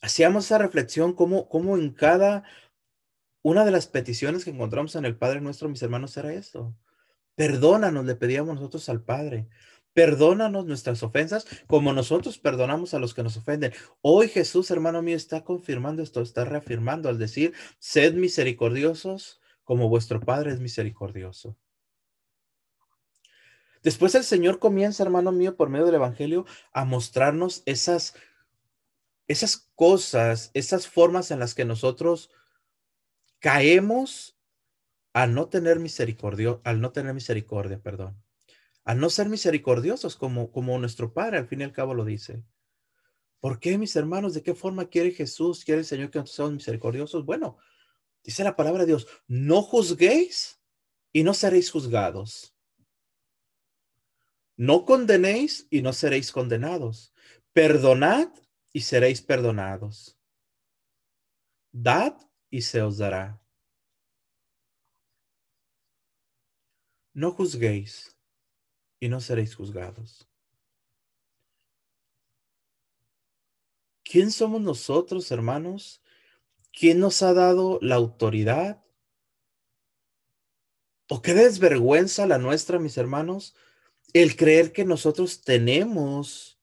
Hacíamos 0.00 0.44
esa 0.44 0.58
reflexión 0.58 1.12
como, 1.12 1.48
como 1.48 1.76
en 1.76 1.90
cada 1.92 2.44
una 3.42 3.64
de 3.64 3.72
las 3.72 3.88
peticiones 3.88 4.44
que 4.44 4.50
encontramos 4.50 4.94
en 4.94 5.04
el 5.04 5.16
Padre 5.16 5.40
Nuestro, 5.40 5.68
mis 5.68 5.82
hermanos, 5.82 6.16
era 6.16 6.32
esto. 6.32 6.76
Perdónanos, 7.36 8.04
le 8.06 8.16
pedíamos 8.16 8.56
nosotros 8.56 8.88
al 8.88 9.02
Padre. 9.02 9.46
Perdónanos 9.92 10.66
nuestras 10.66 11.02
ofensas 11.02 11.46
como 11.66 11.92
nosotros 11.92 12.38
perdonamos 12.38 12.92
a 12.92 12.98
los 12.98 13.14
que 13.14 13.22
nos 13.22 13.36
ofenden. 13.36 13.72
Hoy 14.02 14.28
Jesús, 14.28 14.70
hermano 14.70 15.00
mío, 15.00 15.16
está 15.16 15.44
confirmando 15.44 16.02
esto, 16.02 16.20
está 16.20 16.44
reafirmando 16.44 17.08
al 17.08 17.18
decir, 17.18 17.54
sed 17.78 18.14
misericordiosos 18.14 19.40
como 19.64 19.88
vuestro 19.88 20.20
Padre 20.20 20.52
es 20.52 20.60
misericordioso. 20.60 21.56
Después 23.82 24.14
el 24.14 24.24
Señor 24.24 24.58
comienza, 24.58 25.02
hermano 25.02 25.32
mío, 25.32 25.56
por 25.56 25.68
medio 25.68 25.86
del 25.86 25.94
Evangelio, 25.94 26.44
a 26.72 26.84
mostrarnos 26.84 27.62
esas, 27.66 28.14
esas 29.28 29.70
cosas, 29.74 30.50
esas 30.54 30.88
formas 30.88 31.30
en 31.30 31.38
las 31.38 31.54
que 31.54 31.64
nosotros 31.64 32.30
caemos 33.38 34.35
al 35.16 35.32
no 35.32 35.48
tener 35.48 35.78
misericordia, 35.78 36.60
al 36.62 36.78
no 36.82 36.92
tener 36.92 37.14
misericordia, 37.14 37.80
perdón, 37.80 38.22
al 38.84 39.00
no 39.00 39.08
ser 39.08 39.30
misericordiosos 39.30 40.14
como, 40.14 40.52
como 40.52 40.78
nuestro 40.78 41.14
Padre 41.14 41.38
al 41.38 41.48
fin 41.48 41.62
y 41.62 41.64
al 41.64 41.72
cabo 41.72 41.94
lo 41.94 42.04
dice. 42.04 42.44
¿Por 43.40 43.58
qué, 43.58 43.78
mis 43.78 43.96
hermanos? 43.96 44.34
¿De 44.34 44.42
qué 44.42 44.54
forma 44.54 44.90
quiere 44.90 45.12
Jesús, 45.12 45.64
quiere 45.64 45.80
el 45.80 45.86
Señor 45.86 46.10
que 46.10 46.18
nosotros 46.18 46.36
seamos 46.36 46.54
misericordiosos? 46.56 47.24
Bueno, 47.24 47.56
dice 48.22 48.44
la 48.44 48.56
palabra 48.56 48.82
de 48.82 48.88
Dios, 48.88 49.06
no 49.26 49.62
juzguéis 49.62 50.60
y 51.14 51.22
no 51.22 51.32
seréis 51.32 51.70
juzgados. 51.70 52.54
No 54.54 54.84
condenéis 54.84 55.66
y 55.70 55.80
no 55.80 55.94
seréis 55.94 56.30
condenados. 56.30 57.14
Perdonad 57.54 58.28
y 58.70 58.82
seréis 58.82 59.22
perdonados. 59.22 60.18
Dad 61.72 62.18
y 62.50 62.60
se 62.60 62.82
os 62.82 62.98
dará. 62.98 63.40
No 67.16 67.30
juzguéis 67.30 68.14
y 69.00 69.08
no 69.08 69.20
seréis 69.20 69.54
juzgados. 69.54 70.28
¿Quién 74.04 74.30
somos 74.30 74.60
nosotros, 74.60 75.30
hermanos? 75.30 76.02
¿Quién 76.78 77.00
nos 77.00 77.22
ha 77.22 77.32
dado 77.32 77.78
la 77.80 77.94
autoridad? 77.94 78.84
¿O 81.08 81.22
qué 81.22 81.32
desvergüenza 81.32 82.26
la 82.26 82.36
nuestra, 82.36 82.78
mis 82.78 82.98
hermanos? 82.98 83.56
El 84.12 84.36
creer 84.36 84.74
que 84.74 84.84
nosotros 84.84 85.40
tenemos 85.40 86.60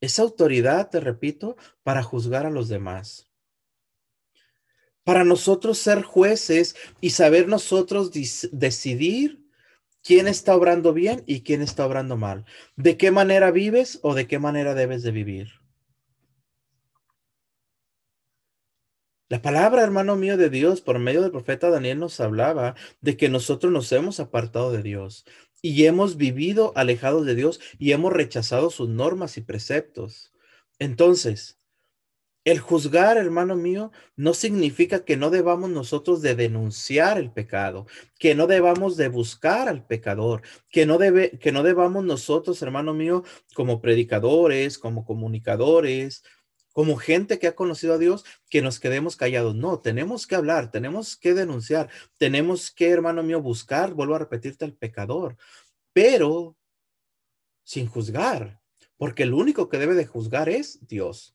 esa 0.00 0.22
autoridad, 0.22 0.90
te 0.90 0.98
repito, 0.98 1.56
para 1.84 2.02
juzgar 2.02 2.44
a 2.44 2.50
los 2.50 2.68
demás 2.68 3.27
para 5.08 5.24
nosotros 5.24 5.78
ser 5.78 6.02
jueces 6.02 6.76
y 7.00 7.10
saber 7.10 7.48
nosotros 7.48 8.10
decidir 8.52 9.42
quién 10.02 10.28
está 10.28 10.54
obrando 10.54 10.92
bien 10.92 11.24
y 11.26 11.40
quién 11.44 11.62
está 11.62 11.86
obrando 11.86 12.18
mal, 12.18 12.44
de 12.76 12.98
qué 12.98 13.10
manera 13.10 13.50
vives 13.50 14.00
o 14.02 14.12
de 14.12 14.26
qué 14.26 14.38
manera 14.38 14.74
debes 14.74 15.02
de 15.02 15.10
vivir. 15.10 15.48
La 19.30 19.40
palabra, 19.40 19.82
hermano 19.82 20.14
mío, 20.16 20.36
de 20.36 20.50
Dios, 20.50 20.82
por 20.82 20.98
medio 20.98 21.22
del 21.22 21.30
profeta 21.30 21.70
Daniel, 21.70 22.00
nos 22.00 22.20
hablaba 22.20 22.74
de 23.00 23.16
que 23.16 23.30
nosotros 23.30 23.72
nos 23.72 23.90
hemos 23.92 24.20
apartado 24.20 24.72
de 24.72 24.82
Dios 24.82 25.24
y 25.62 25.86
hemos 25.86 26.18
vivido 26.18 26.74
alejados 26.76 27.24
de 27.24 27.34
Dios 27.34 27.60
y 27.78 27.92
hemos 27.92 28.12
rechazado 28.12 28.68
sus 28.68 28.90
normas 28.90 29.38
y 29.38 29.40
preceptos. 29.40 30.34
Entonces, 30.78 31.57
el 32.50 32.60
juzgar, 32.60 33.18
hermano 33.18 33.56
mío, 33.56 33.92
no 34.16 34.32
significa 34.32 35.04
que 35.04 35.18
no 35.18 35.28
debamos 35.28 35.68
nosotros 35.68 36.22
de 36.22 36.34
denunciar 36.34 37.18
el 37.18 37.30
pecado, 37.30 37.86
que 38.18 38.34
no 38.34 38.46
debamos 38.46 38.96
de 38.96 39.08
buscar 39.08 39.68
al 39.68 39.86
pecador, 39.86 40.40
que 40.70 40.86
no 40.86 40.96
debe, 40.96 41.38
que 41.38 41.52
no 41.52 41.62
debamos 41.62 42.06
nosotros, 42.06 42.62
hermano 42.62 42.94
mío, 42.94 43.22
como 43.54 43.82
predicadores, 43.82 44.78
como 44.78 45.04
comunicadores, 45.04 46.24
como 46.72 46.96
gente 46.96 47.38
que 47.38 47.48
ha 47.48 47.54
conocido 47.54 47.92
a 47.92 47.98
Dios, 47.98 48.24
que 48.48 48.62
nos 48.62 48.80
quedemos 48.80 49.16
callados. 49.16 49.54
No, 49.54 49.80
tenemos 49.80 50.26
que 50.26 50.34
hablar, 50.34 50.70
tenemos 50.70 51.18
que 51.18 51.34
denunciar, 51.34 51.90
tenemos 52.16 52.70
que, 52.70 52.88
hermano 52.88 53.22
mío, 53.22 53.42
buscar, 53.42 53.92
vuelvo 53.92 54.14
a 54.14 54.20
repetirte, 54.20 54.64
al 54.64 54.72
pecador, 54.72 55.36
pero 55.92 56.56
sin 57.62 57.88
juzgar, 57.88 58.62
porque 58.96 59.24
el 59.24 59.34
único 59.34 59.68
que 59.68 59.76
debe 59.76 59.94
de 59.94 60.06
juzgar 60.06 60.48
es 60.48 60.78
Dios. 60.86 61.34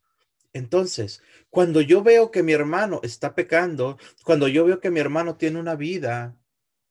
Entonces, 0.53 1.21
cuando 1.49 1.81
yo 1.81 2.03
veo 2.03 2.29
que 2.29 2.43
mi 2.43 2.53
hermano 2.53 2.99
está 3.03 3.33
pecando, 3.33 3.97
cuando 4.23 4.47
yo 4.47 4.65
veo 4.65 4.79
que 4.79 4.91
mi 4.91 4.99
hermano 4.99 5.35
tiene 5.35 5.59
una 5.59 5.75
vida 5.75 6.37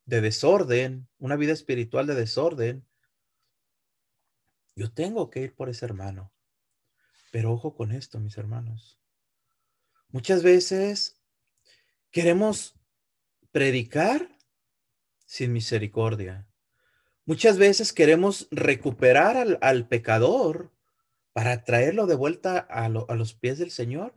de 0.05 0.21
desorden, 0.21 1.09
una 1.19 1.37
vida 1.37 1.53
espiritual 1.53 2.09
de 2.09 2.17
desorden, 2.17 2.85
yo 4.75 4.93
tengo 4.93 5.31
que 5.31 5.43
ir 5.43 5.55
por 5.55 5.69
ese 5.69 5.85
hermano. 5.85 6.33
Pero 7.31 7.53
ojo 7.53 7.77
con 7.77 7.93
esto, 7.93 8.19
mis 8.19 8.37
hermanos. 8.37 8.99
Muchas 10.09 10.43
veces 10.43 11.23
queremos 12.11 12.75
predicar 13.53 14.37
sin 15.25 15.53
misericordia. 15.53 16.49
Muchas 17.25 17.59
veces 17.59 17.93
queremos 17.93 18.49
recuperar 18.51 19.37
al, 19.37 19.59
al 19.63 19.87
pecador 19.87 20.73
para 21.33 21.65
traerlo 21.65 22.07
de 22.07 22.15
vuelta 22.15 22.59
a, 22.59 22.89
los 22.89 23.35
pies 23.35 23.59
del 23.59 23.71
Señor. 23.71 24.15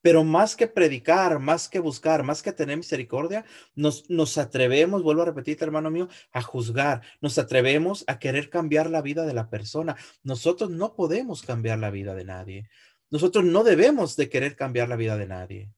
Pero 0.00 0.22
más 0.22 0.54
que 0.54 0.68
predicar, 0.68 1.40
más 1.40 1.68
que 1.68 1.80
buscar, 1.80 2.22
más 2.22 2.42
que 2.42 2.52
tener 2.52 2.76
misericordia, 2.76 3.44
nos, 3.74 4.08
nos 4.08 4.38
atrevemos, 4.38 5.02
vuelvo 5.02 5.22
a 5.22 5.26
repetir, 5.26 5.58
hermano 5.60 5.90
mío, 5.90 6.08
a 6.30 6.40
juzgar, 6.40 7.02
nos 7.20 7.36
atrevemos 7.36 8.04
a 8.06 8.20
querer 8.20 8.48
cambiar 8.48 8.90
la 8.90 9.02
vida 9.02 9.26
de 9.26 9.34
la 9.34 9.50
persona. 9.50 9.96
Nosotros 10.22 10.70
no 10.70 10.94
podemos 10.94 11.42
cambiar 11.42 11.80
la 11.80 11.90
vida 11.90 12.14
de 12.14 12.24
nadie. 12.24 12.70
Nosotros 13.10 13.44
no 13.44 13.64
debemos 13.64 14.14
de 14.16 14.28
querer 14.28 14.54
cambiar 14.54 14.88
la 14.88 14.96
vida 14.96 15.16
de 15.16 15.26
nadie. 15.26 15.72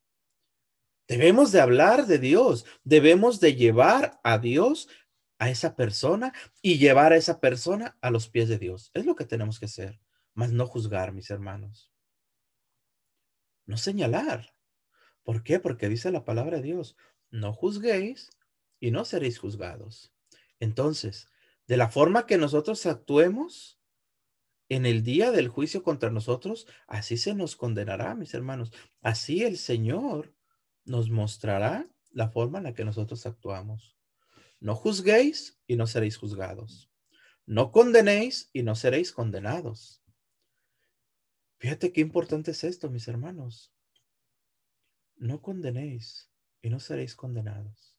Debemos 1.09 1.51
de 1.51 1.61
hablar 1.61 2.07
de 2.07 2.19
Dios, 2.19 2.67
debemos 2.85 3.41
de 3.41 3.55
llevar 3.55 4.21
a 4.23 4.39
Dios 4.39 4.89
a 5.39 5.49
esa 5.49 5.75
persona 5.75 6.35
y 6.61 6.77
llevar 6.79 7.13
a 7.13 7.17
esa 7.17 7.41
persona 7.41 7.97
a 8.03 8.11
los 8.11 8.29
pies 8.29 8.49
de 8.49 8.59
Dios. 8.59 8.91
Es 8.93 9.07
lo 9.07 9.17
que 9.17 9.25
tenemos 9.25 9.59
que 9.59 9.65
hacer 9.65 9.99
mas 10.35 10.53
no 10.53 10.67
juzgar, 10.67 11.13
mis 11.13 11.31
hermanos. 11.31 11.93
No 13.67 13.77
señalar. 13.77 14.55
¿Por 15.23 15.43
qué? 15.43 15.61
Porque 15.61 15.89
dice 15.89 16.11
la 16.11 16.25
palabra 16.25 16.57
de 16.57 16.65
Dios, 16.65 16.97
no 17.31 17.53
juzguéis 17.53 18.31
y 18.81 18.91
no 18.91 19.05
seréis 19.05 19.39
juzgados. 19.39 20.13
Entonces, 20.59 21.29
de 21.67 21.77
la 21.77 21.89
forma 21.89 22.27
que 22.27 22.39
nosotros 22.39 22.85
actuemos 22.87 23.79
en 24.69 24.87
el 24.87 25.03
día 25.03 25.31
del 25.31 25.49
juicio 25.49 25.83
contra 25.83 26.11
nosotros, 26.11 26.67
así 26.87 27.17
se 27.17 27.35
nos 27.35 27.57
condenará, 27.57 28.15
mis 28.15 28.35
hermanos. 28.35 28.73
Así 29.03 29.43
el 29.43 29.59
Señor 29.59 30.35
nos 30.85 31.11
mostrará 31.11 31.89
la 32.13 32.29
forma 32.29 32.59
en 32.59 32.65
la 32.65 32.75
que 32.75 32.85
nosotros 32.85 33.27
actuamos. 33.27 33.97
No 34.61 34.75
juzguéis 34.75 35.61
y 35.67 35.77
no 35.77 35.87
seréis 35.87 36.17
juzgados. 36.17 36.91
No 37.47 37.73
condenéis 37.73 38.51
y 38.53 38.63
no 38.63 38.75
seréis 38.75 39.13
condenados. 39.13 40.00
Fíjate 41.61 41.93
qué 41.93 42.01
importante 42.01 42.53
es 42.53 42.65
esto, 42.65 42.89
mis 42.89 43.07
hermanos. 43.07 43.71
No 45.17 45.43
condenéis 45.43 46.31
y 46.63 46.71
no 46.71 46.81
seréis 46.81 47.15
condenados. 47.15 47.99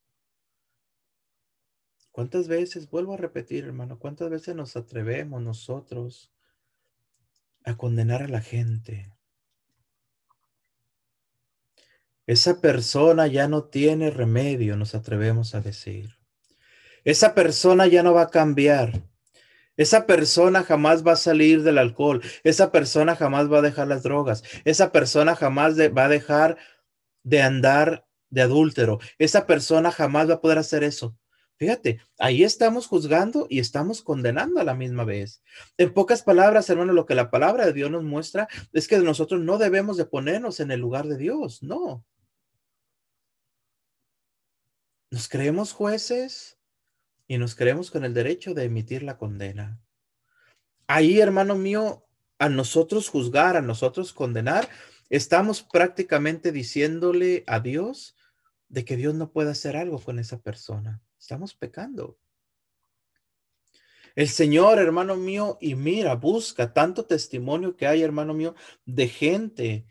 ¿Cuántas 2.09 2.47
veces, 2.47 2.89
vuelvo 2.89 3.13
a 3.13 3.17
repetir, 3.17 3.65
hermano, 3.65 3.99
cuántas 3.99 4.31
veces 4.31 4.55
nos 4.55 4.75
atrevemos 4.75 5.43
nosotros 5.43 6.33
a 7.63 7.77
condenar 7.77 8.23
a 8.23 8.27
la 8.27 8.41
gente? 8.41 9.13
Esa 12.25 12.61
persona 12.61 13.27
ya 13.27 13.47
no 13.47 13.65
tiene 13.65 14.09
remedio, 14.09 14.75
nos 14.75 14.95
atrevemos 14.95 15.53
a 15.53 15.61
decir. 15.61 16.17
Esa 17.03 17.35
persona 17.35 17.85
ya 17.85 18.01
no 18.01 18.15
va 18.15 18.23
a 18.23 18.29
cambiar. 18.29 19.03
Esa 19.77 20.05
persona 20.05 20.63
jamás 20.63 21.05
va 21.05 21.13
a 21.13 21.15
salir 21.15 21.63
del 21.63 21.77
alcohol. 21.77 22.21
Esa 22.43 22.71
persona 22.71 23.15
jamás 23.15 23.51
va 23.51 23.59
a 23.59 23.61
dejar 23.61 23.87
las 23.87 24.03
drogas. 24.03 24.43
Esa 24.65 24.91
persona 24.91 25.35
jamás 25.35 25.77
va 25.79 26.05
a 26.05 26.09
dejar 26.09 26.57
de 27.23 27.41
andar 27.41 28.05
de 28.29 28.41
adúltero. 28.41 28.99
Esa 29.17 29.45
persona 29.47 29.91
jamás 29.91 30.29
va 30.29 30.35
a 30.35 30.41
poder 30.41 30.57
hacer 30.57 30.83
eso. 30.83 31.15
Fíjate, 31.57 32.01
ahí 32.17 32.43
estamos 32.43 32.87
juzgando 32.87 33.45
y 33.47 33.59
estamos 33.59 34.01
condenando 34.01 34.59
a 34.59 34.63
la 34.63 34.73
misma 34.73 35.03
vez. 35.03 35.43
En 35.77 35.93
pocas 35.93 36.23
palabras, 36.23 36.67
hermano, 36.71 36.91
lo 36.91 37.05
que 37.05 37.13
la 37.13 37.29
palabra 37.29 37.67
de 37.67 37.73
Dios 37.73 37.91
nos 37.91 38.03
muestra 38.03 38.47
es 38.73 38.87
que 38.87 38.97
nosotros 38.97 39.41
no 39.41 39.59
debemos 39.59 39.95
de 39.95 40.05
ponernos 40.05 40.59
en 40.59 40.71
el 40.71 40.79
lugar 40.79 41.05
de 41.05 41.17
Dios, 41.17 41.61
no. 41.61 42.03
Nos 45.11 45.29
creemos 45.29 45.71
jueces 45.71 46.57
y 47.31 47.37
nos 47.37 47.55
creemos 47.55 47.91
con 47.91 48.03
el 48.03 48.13
derecho 48.13 48.53
de 48.53 48.65
emitir 48.65 49.03
la 49.03 49.17
condena. 49.17 49.79
Ahí, 50.85 51.21
hermano 51.21 51.55
mío, 51.55 52.05
a 52.37 52.49
nosotros 52.49 53.07
juzgar, 53.07 53.55
a 53.55 53.61
nosotros 53.61 54.11
condenar, 54.11 54.67
estamos 55.09 55.63
prácticamente 55.63 56.51
diciéndole 56.51 57.45
a 57.47 57.61
Dios 57.61 58.17
de 58.67 58.83
que 58.83 58.97
Dios 58.97 59.15
no 59.15 59.31
puede 59.31 59.49
hacer 59.49 59.77
algo 59.77 59.97
con 59.97 60.19
esa 60.19 60.41
persona. 60.41 61.01
Estamos 61.17 61.55
pecando. 61.55 62.19
El 64.13 64.27
Señor, 64.27 64.77
hermano 64.79 65.15
mío, 65.15 65.57
y 65.61 65.75
mira, 65.75 66.15
busca 66.15 66.73
tanto 66.73 67.05
testimonio 67.05 67.77
que 67.77 67.87
hay, 67.87 68.01
hermano 68.01 68.33
mío, 68.33 68.55
de 68.83 69.07
gente 69.07 69.85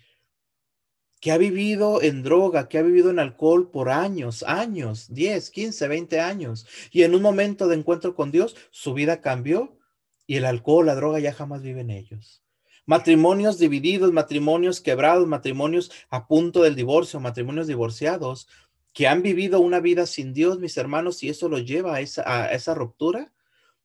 que 1.21 1.31
ha 1.31 1.39
vivido 1.39 2.03
en 2.03 2.23
droga, 2.23 2.69
que 2.69 2.79
ha 2.79 2.83
vivido 2.83 3.11
en 3.11 3.19
alcohol 3.19 3.71
por 3.71 3.91
años, 3.91 4.43
años, 4.43 5.13
10, 5.13 5.51
15, 5.51 5.89
20 5.89 6.21
años, 6.21 6.67
y 6.91 7.03
en 7.03 7.15
un 7.15 7.23
momento 7.23 7.69
de 7.69 7.77
encuentro 7.77 8.15
con 8.15 8.31
Dios, 8.31 8.57
su 8.71 8.95
vida 8.95 9.21
cambió 9.21 9.79
y 10.27 10.37
el 10.37 10.47
alcohol, 10.47 10.87
la 10.87 10.95
droga 10.95 11.21
ya 11.21 11.33
jamás 11.33 11.63
vive 11.63 11.83
en 11.83 11.91
ellos. 11.91 12.43
Matrimonios 12.87 13.59
divididos, 13.59 14.13
matrimonios 14.13 14.81
quebrados, 14.81 15.29
matrimonios 15.29 15.93
a 16.09 16.27
punto 16.27 16.63
del 16.63 16.75
divorcio, 16.75 17.21
matrimonios 17.21 17.67
divorciados, 17.67 18.49
que 18.93 19.07
han 19.07 19.23
vivido 19.23 19.61
una 19.61 19.81
vida 19.81 20.07
sin 20.07 20.33
Dios, 20.33 20.59
mis 20.59 20.77
hermanos, 20.77 21.23
y 21.23 21.29
eso 21.29 21.49
los 21.49 21.65
lleva 21.65 21.97
a 21.97 22.01
esa, 22.01 22.23
a 22.27 22.53
esa 22.53 22.75
ruptura, 22.75 23.33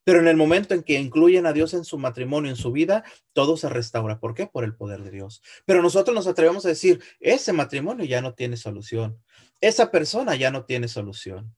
pero 0.05 0.19
en 0.19 0.27
el 0.27 0.37
momento 0.37 0.75
en 0.75 0.83
que 0.83 0.99
incluyen 0.99 1.47
a 1.47 1.51
Dios 1.51 1.73
en 1.73 1.83
su 1.83 1.97
matrimonio, 1.97 2.51
en 2.51 2.55
su 2.55 2.71
vida, 2.71 3.03
todo 3.33 3.57
se 3.57 3.69
restaura. 3.69 4.19
¿Por 4.19 4.35
qué? 4.35 4.45
Por 4.45 4.63
el 4.63 4.75
poder 4.75 5.03
de 5.03 5.09
Dios. 5.09 5.41
Pero 5.65 5.81
nosotros 5.81 6.13
nos 6.13 6.27
atrevemos 6.27 6.63
a 6.65 6.69
decir, 6.69 7.03
ese 7.19 7.53
matrimonio 7.53 8.05
ya 8.05 8.21
no 8.21 8.35
tiene 8.35 8.55
solución. 8.55 9.19
Esa 9.59 9.89
persona 9.89 10.35
ya 10.35 10.51
no 10.51 10.65
tiene 10.65 10.87
solución. 10.87 11.55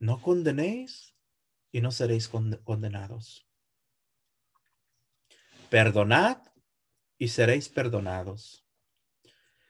No 0.00 0.22
condenéis 0.22 1.14
y 1.70 1.82
no 1.82 1.92
seréis 1.92 2.28
condenados. 2.28 3.46
Perdonad 5.68 6.38
y 7.18 7.28
seréis 7.28 7.68
perdonados. 7.68 8.64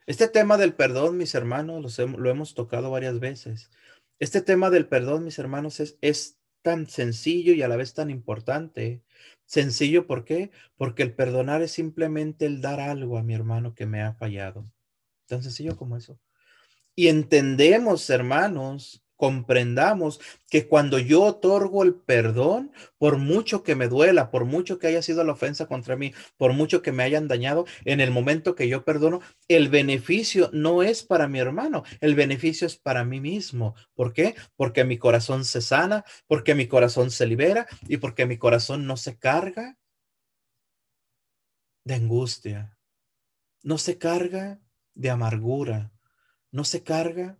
Este 0.06 0.28
tema 0.28 0.58
del 0.58 0.74
perdón, 0.74 1.16
mis 1.16 1.34
hermanos, 1.34 1.98
lo 1.98 2.30
hemos 2.30 2.54
tocado 2.54 2.90
varias 2.90 3.18
veces. 3.18 3.68
Este 4.18 4.42
tema 4.42 4.70
del 4.70 4.88
perdón, 4.88 5.24
mis 5.24 5.38
hermanos, 5.38 5.80
es, 5.80 5.98
es 6.00 6.38
tan 6.62 6.88
sencillo 6.88 7.52
y 7.52 7.62
a 7.62 7.68
la 7.68 7.76
vez 7.76 7.94
tan 7.94 8.10
importante. 8.10 9.02
Sencillo, 9.44 10.06
¿por 10.06 10.24
qué? 10.24 10.50
Porque 10.76 11.02
el 11.02 11.14
perdonar 11.14 11.62
es 11.62 11.72
simplemente 11.72 12.46
el 12.46 12.60
dar 12.60 12.80
algo 12.80 13.18
a 13.18 13.22
mi 13.22 13.34
hermano 13.34 13.74
que 13.74 13.86
me 13.86 14.02
ha 14.02 14.14
fallado. 14.14 14.70
Tan 15.26 15.42
sencillo 15.42 15.76
como 15.76 15.96
eso. 15.96 16.18
Y 16.94 17.08
entendemos, 17.08 18.10
hermanos, 18.10 19.04
comprendamos 19.18 20.20
que 20.48 20.68
cuando 20.68 20.98
yo 20.98 21.24
otorgo 21.24 21.82
el 21.82 21.94
perdón, 21.94 22.72
por 22.98 23.18
mucho 23.18 23.64
que 23.64 23.74
me 23.74 23.88
duela, 23.88 24.30
por 24.30 24.44
mucho 24.44 24.78
que 24.78 24.86
haya 24.86 25.02
sido 25.02 25.24
la 25.24 25.32
ofensa 25.32 25.66
contra 25.66 25.96
mí, 25.96 26.14
por 26.38 26.52
mucho 26.52 26.82
que 26.82 26.92
me 26.92 27.02
hayan 27.02 27.26
dañado, 27.26 27.66
en 27.84 28.00
el 28.00 28.12
momento 28.12 28.54
que 28.54 28.68
yo 28.68 28.84
perdono, 28.84 29.20
el 29.48 29.68
beneficio 29.68 30.50
no 30.52 30.84
es 30.84 31.02
para 31.02 31.26
mi 31.26 31.40
hermano, 31.40 31.82
el 32.00 32.14
beneficio 32.14 32.66
es 32.66 32.76
para 32.76 33.04
mí 33.04 33.20
mismo. 33.20 33.74
¿Por 33.94 34.12
qué? 34.12 34.36
Porque 34.56 34.84
mi 34.84 34.98
corazón 34.98 35.44
se 35.44 35.60
sana, 35.60 36.04
porque 36.28 36.54
mi 36.54 36.68
corazón 36.68 37.10
se 37.10 37.26
libera 37.26 37.66
y 37.88 37.96
porque 37.96 38.24
mi 38.24 38.38
corazón 38.38 38.86
no 38.86 38.96
se 38.96 39.18
carga 39.18 39.76
de 41.84 41.94
angustia, 41.94 42.78
no 43.64 43.78
se 43.78 43.98
carga 43.98 44.60
de 44.94 45.10
amargura, 45.10 45.90
no 46.52 46.62
se 46.62 46.84
carga 46.84 47.36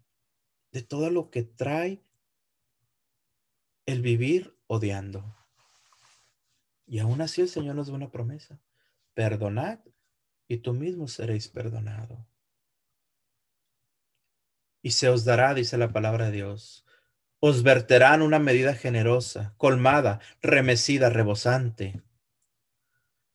de 0.72 0.82
todo 0.82 1.10
lo 1.10 1.30
que 1.30 1.42
trae 1.42 2.02
el 3.86 4.02
vivir 4.02 4.56
odiando. 4.66 5.34
Y 6.86 6.98
aún 6.98 7.20
así 7.20 7.40
el 7.40 7.48
Señor 7.48 7.74
nos 7.74 7.88
da 7.88 7.94
una 7.94 8.10
promesa. 8.10 8.60
Perdonad 9.14 9.80
y 10.46 10.58
tú 10.58 10.72
mismo 10.72 11.08
seréis 11.08 11.48
perdonado. 11.48 12.26
Y 14.82 14.92
se 14.92 15.08
os 15.08 15.24
dará, 15.24 15.54
dice 15.54 15.76
la 15.76 15.92
palabra 15.92 16.26
de 16.26 16.32
Dios, 16.32 16.86
os 17.40 17.62
verterán 17.62 18.22
una 18.22 18.38
medida 18.38 18.74
generosa, 18.74 19.54
colmada, 19.56 20.20
remecida, 20.40 21.10
rebosante. 21.10 22.02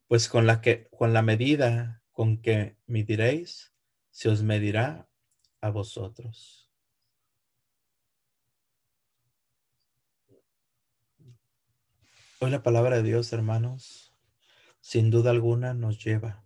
Pues 0.07 0.27
con 0.27 0.47
la 0.47 0.61
que 0.61 0.87
con 0.89 1.13
la 1.13 1.21
medida 1.21 2.03
con 2.11 2.37
que 2.37 2.77
midiréis, 2.85 3.73
se 4.11 4.29
os 4.29 4.43
medirá 4.43 5.09
a 5.61 5.69
vosotros. 5.71 6.62
Hoy 12.43 12.51
la 12.51 12.61
palabra 12.61 12.97
de 12.97 13.03
Dios, 13.03 13.31
hermanos, 13.31 14.13
sin 14.81 15.11
duda 15.11 15.31
alguna 15.31 15.73
nos 15.73 16.03
lleva, 16.03 16.43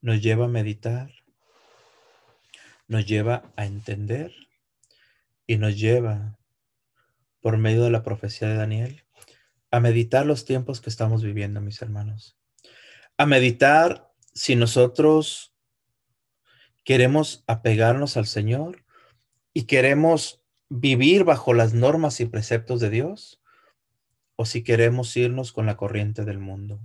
nos 0.00 0.22
lleva 0.22 0.44
a 0.44 0.48
meditar, 0.48 1.10
nos 2.86 3.04
lleva 3.04 3.50
a 3.56 3.66
entender 3.66 4.32
y 5.48 5.56
nos 5.56 5.76
lleva, 5.76 6.38
por 7.40 7.58
medio 7.58 7.82
de 7.82 7.90
la 7.90 8.04
profecía 8.04 8.46
de 8.46 8.54
Daniel, 8.54 9.02
a 9.72 9.80
meditar 9.80 10.24
los 10.24 10.44
tiempos 10.44 10.80
que 10.80 10.90
estamos 10.90 11.24
viviendo, 11.24 11.60
mis 11.60 11.82
hermanos. 11.82 12.38
A 13.16 13.26
meditar 13.26 14.12
si 14.34 14.54
nosotros 14.54 15.52
queremos 16.84 17.42
apegarnos 17.48 18.16
al 18.16 18.28
Señor 18.28 18.84
y 19.52 19.64
queremos 19.64 20.44
vivir 20.68 21.24
bajo 21.24 21.54
las 21.54 21.74
normas 21.74 22.20
y 22.20 22.26
preceptos 22.26 22.78
de 22.78 22.90
Dios 22.90 23.40
o 24.40 24.46
si 24.46 24.64
queremos 24.64 25.14
irnos 25.18 25.52
con 25.52 25.66
la 25.66 25.76
corriente 25.76 26.24
del 26.24 26.38
mundo. 26.38 26.80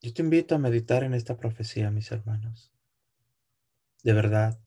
Yo 0.00 0.14
te 0.14 0.22
invito 0.22 0.54
a 0.54 0.58
meditar 0.58 1.02
en 1.02 1.14
esta 1.14 1.36
profecía, 1.36 1.90
mis 1.90 2.12
hermanos. 2.12 2.72
De 4.04 4.12
verdad, 4.12 4.60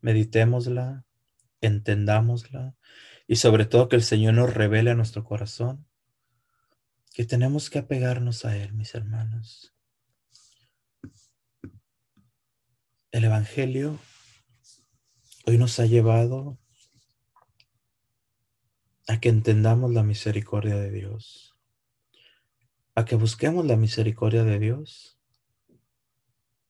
meditémosla, 0.00 1.04
entendámosla 1.60 2.76
y 3.26 3.36
sobre 3.36 3.66
todo 3.66 3.90
que 3.90 3.96
el 3.96 4.02
Señor 4.02 4.32
nos 4.32 4.54
revele 4.54 4.92
a 4.92 4.94
nuestro 4.94 5.22
corazón 5.22 5.86
que 7.12 7.26
tenemos 7.26 7.68
que 7.68 7.80
apegarnos 7.80 8.46
a 8.46 8.56
Él, 8.56 8.72
mis 8.72 8.94
hermanos. 8.94 9.74
El 13.12 13.24
Evangelio 13.24 13.98
hoy 15.44 15.58
nos 15.58 15.78
ha 15.78 15.84
llevado 15.84 16.58
a 19.06 19.20
que 19.20 19.28
entendamos 19.28 19.92
la 19.92 20.02
misericordia 20.02 20.76
de 20.76 20.90
Dios, 20.90 21.54
a 22.94 23.04
que 23.04 23.16
busquemos 23.16 23.66
la 23.66 23.76
misericordia 23.76 24.44
de 24.44 24.58
Dios, 24.58 25.18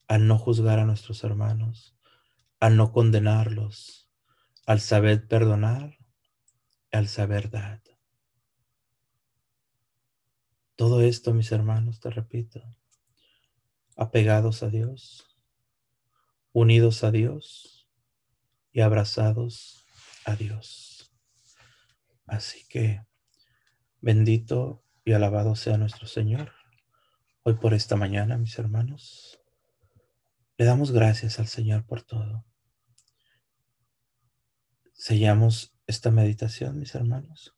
al 0.08 0.26
no 0.26 0.38
juzgar 0.38 0.78
a 0.78 0.84
nuestros 0.84 1.24
hermanos, 1.24 1.96
al 2.60 2.76
no 2.76 2.92
condenarlos, 2.92 4.10
al 4.66 4.80
saber 4.80 5.26
perdonar, 5.28 5.98
al 6.92 7.08
saber 7.08 7.50
dar. 7.50 7.82
Todo 10.76 11.02
esto, 11.02 11.32
mis 11.32 11.52
hermanos, 11.52 12.00
te 12.00 12.10
repito, 12.10 12.62
apegados 13.96 14.62
a 14.62 14.70
Dios, 14.70 15.38
unidos 16.52 17.04
a 17.04 17.10
Dios, 17.10 17.74
y 18.74 18.80
abrazados 18.80 19.86
a 20.24 20.34
Dios. 20.34 20.93
Así 22.26 22.66
que 22.68 23.02
bendito 24.00 24.82
y 25.04 25.12
alabado 25.12 25.56
sea 25.56 25.76
nuestro 25.76 26.06
Señor 26.06 26.52
hoy 27.42 27.54
por 27.54 27.74
esta 27.74 27.96
mañana, 27.96 28.38
mis 28.38 28.58
hermanos. 28.58 29.38
Le 30.56 30.64
damos 30.64 30.92
gracias 30.92 31.38
al 31.38 31.46
Señor 31.46 31.84
por 31.84 32.02
todo. 32.02 32.44
Sellamos 34.92 35.74
esta 35.86 36.10
meditación, 36.10 36.78
mis 36.78 36.94
hermanos, 36.94 37.54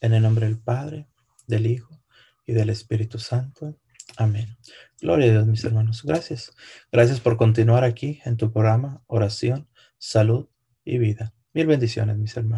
en 0.00 0.14
el 0.14 0.22
nombre 0.22 0.46
del 0.46 0.58
Padre, 0.58 1.08
del 1.46 1.66
Hijo 1.66 2.02
y 2.46 2.52
del 2.52 2.70
Espíritu 2.70 3.18
Santo. 3.18 3.78
Amén. 4.16 4.56
Gloria 5.00 5.26
a 5.26 5.30
Dios, 5.32 5.46
mis 5.46 5.64
hermanos. 5.64 6.02
Gracias. 6.02 6.52
Gracias 6.90 7.20
por 7.20 7.36
continuar 7.36 7.84
aquí 7.84 8.20
en 8.24 8.36
tu 8.36 8.52
programa 8.52 9.02
Oración, 9.06 9.68
Salud 9.98 10.48
y 10.84 10.98
Vida. 10.98 11.34
Mil 11.52 11.66
bendiciones, 11.66 12.16
mis 12.16 12.36
hermanos. 12.36 12.46